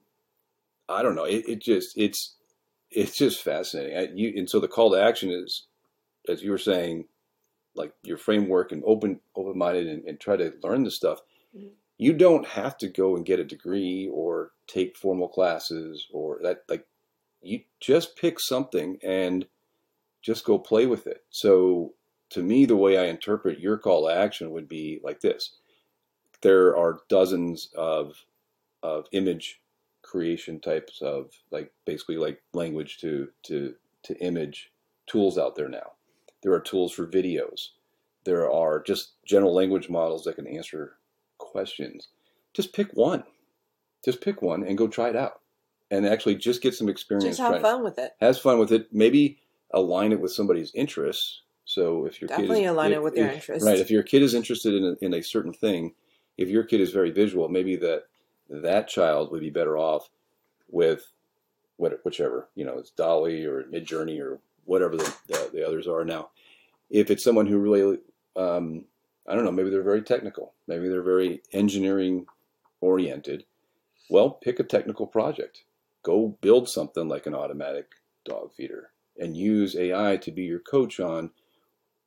[0.86, 1.24] I don't know.
[1.24, 2.36] It, it just it's
[2.90, 3.96] it's just fascinating.
[3.96, 5.68] I, you, and so the call to action is,
[6.28, 7.06] as you were saying,
[7.74, 11.20] like your framework and open open minded and, and, try to learn the stuff.
[11.56, 11.68] Mm-hmm
[12.00, 16.62] you don't have to go and get a degree or take formal classes or that
[16.66, 16.86] like
[17.42, 19.44] you just pick something and
[20.22, 21.24] just go play with it.
[21.28, 21.92] So
[22.30, 25.58] to me the way i interpret your call to action would be like this.
[26.40, 28.24] There are dozens of
[28.82, 29.60] of image
[30.00, 33.74] creation types of like basically like language to to
[34.04, 34.72] to image
[35.06, 35.92] tools out there now.
[36.42, 37.72] There are tools for videos.
[38.24, 40.96] There are just general language models that can answer
[41.50, 42.08] questions,
[42.54, 43.24] just pick one.
[44.04, 45.40] Just pick one and go try it out,
[45.90, 47.36] and actually just get some experience.
[47.36, 48.12] Just have fun with it.
[48.20, 48.88] Has fun with it.
[48.92, 49.38] Maybe
[49.72, 51.42] align it with somebody's interests.
[51.64, 53.78] So if your definitely kid is, align if, it with their interests, right?
[53.78, 55.94] If your kid is interested in a, in a certain thing,
[56.38, 58.04] if your kid is very visual, maybe that
[58.48, 60.08] that child would be better off
[60.68, 61.12] with
[61.76, 66.04] what, whichever you know, it's DALL-E or Midjourney or whatever the, the, the, others are
[66.04, 66.30] now.
[66.90, 67.98] If it's someone who really
[68.36, 68.84] um,
[69.28, 72.26] I don't know, maybe they're very technical, maybe they're very engineering
[72.80, 73.44] oriented.
[74.08, 75.64] Well, pick a technical project.
[76.02, 77.90] Go build something like an automatic
[78.24, 81.30] dog feeder and use AI to be your coach on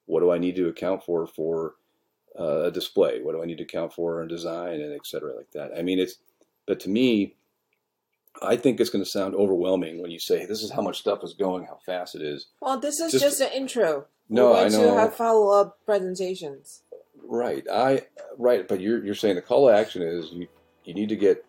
[0.05, 1.75] what do I need to account for for
[2.37, 3.21] uh, a display?
[3.21, 5.71] What do I need to account for in design and et cetera like that?
[5.77, 6.17] I mean, it's,
[6.65, 7.35] but to me,
[8.41, 11.23] I think it's going to sound overwhelming when you say this is how much stuff
[11.23, 12.47] is going, how fast it is.
[12.59, 14.07] Well, this is just, just an intro.
[14.29, 14.93] No, We're going I know.
[14.95, 16.81] to have follow up presentations
[17.23, 17.65] Right.
[17.71, 18.01] I
[18.37, 20.47] right, but you're you're saying the call to action is you
[20.83, 21.45] you need to get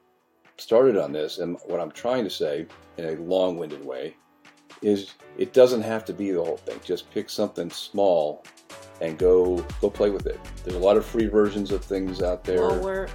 [0.57, 2.67] started on this, and what I'm trying to say
[2.97, 4.17] in a long-winded way
[4.83, 6.81] is it doesn't have to be the whole thing.
[6.85, 8.45] Just pick something small
[9.01, 10.39] and go go play with it.
[10.63, 12.61] There's a lot of free versions of things out there.
[12.61, 13.09] Well, we're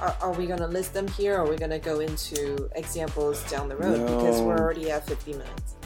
[0.00, 2.68] are, are we going to list them here, or are we going to go into
[2.76, 5.76] examples down the road because we're already at 50 minutes?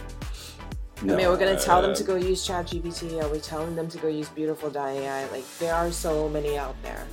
[1.02, 3.22] No, I mean, we're going to tell them uh, to go use ChatGPT.
[3.22, 5.26] Are we telling them to go use Beautiful.ai?
[5.26, 7.06] Like, there are so many out there.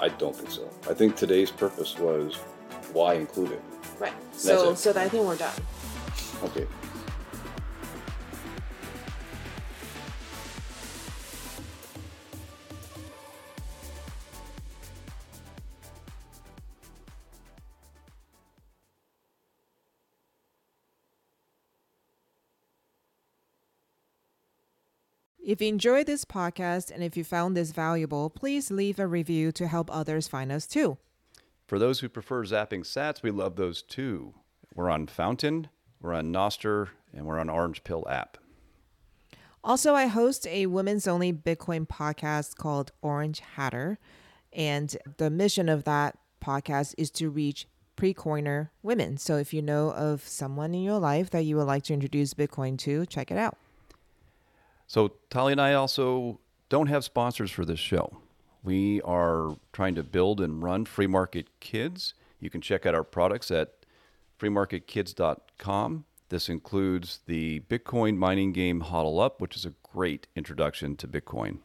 [0.00, 0.68] I don't think so.
[0.90, 2.36] I think today's purpose was
[2.92, 3.62] why include it.
[4.00, 4.12] Right.
[4.32, 5.54] So, so I think we're done.
[6.42, 6.66] Okay.
[25.52, 29.52] If you enjoyed this podcast and if you found this valuable, please leave a review
[29.52, 30.96] to help others find us too.
[31.66, 34.32] For those who prefer zapping sats, we love those too.
[34.74, 35.68] We're on Fountain,
[36.00, 38.38] we're on Nostr, and we're on Orange Pill app.
[39.62, 43.98] Also, I host a women's only Bitcoin podcast called Orange Hatter.
[44.54, 49.18] And the mission of that podcast is to reach pre coiner women.
[49.18, 52.32] So if you know of someone in your life that you would like to introduce
[52.32, 53.58] Bitcoin to, check it out.
[54.92, 56.38] So, Tali and I also
[56.68, 58.18] don't have sponsors for this show.
[58.62, 62.12] We are trying to build and run Free Market Kids.
[62.40, 63.72] You can check out our products at
[64.38, 66.04] freemarketkids.com.
[66.28, 71.60] This includes the Bitcoin mining game Hodl Up, which is a great introduction to Bitcoin.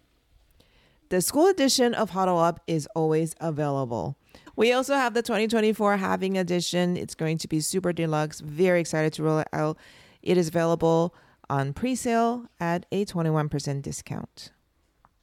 [1.09, 4.15] The school edition of Hodl Up is always available.
[4.55, 6.95] We also have the 2024 Halving Edition.
[6.95, 8.39] It's going to be super deluxe.
[8.39, 9.78] Very excited to roll it out.
[10.21, 11.13] It is available
[11.50, 14.52] on pre sale at a 21% discount.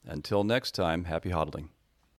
[0.06, 1.68] Until next time, happy hodling.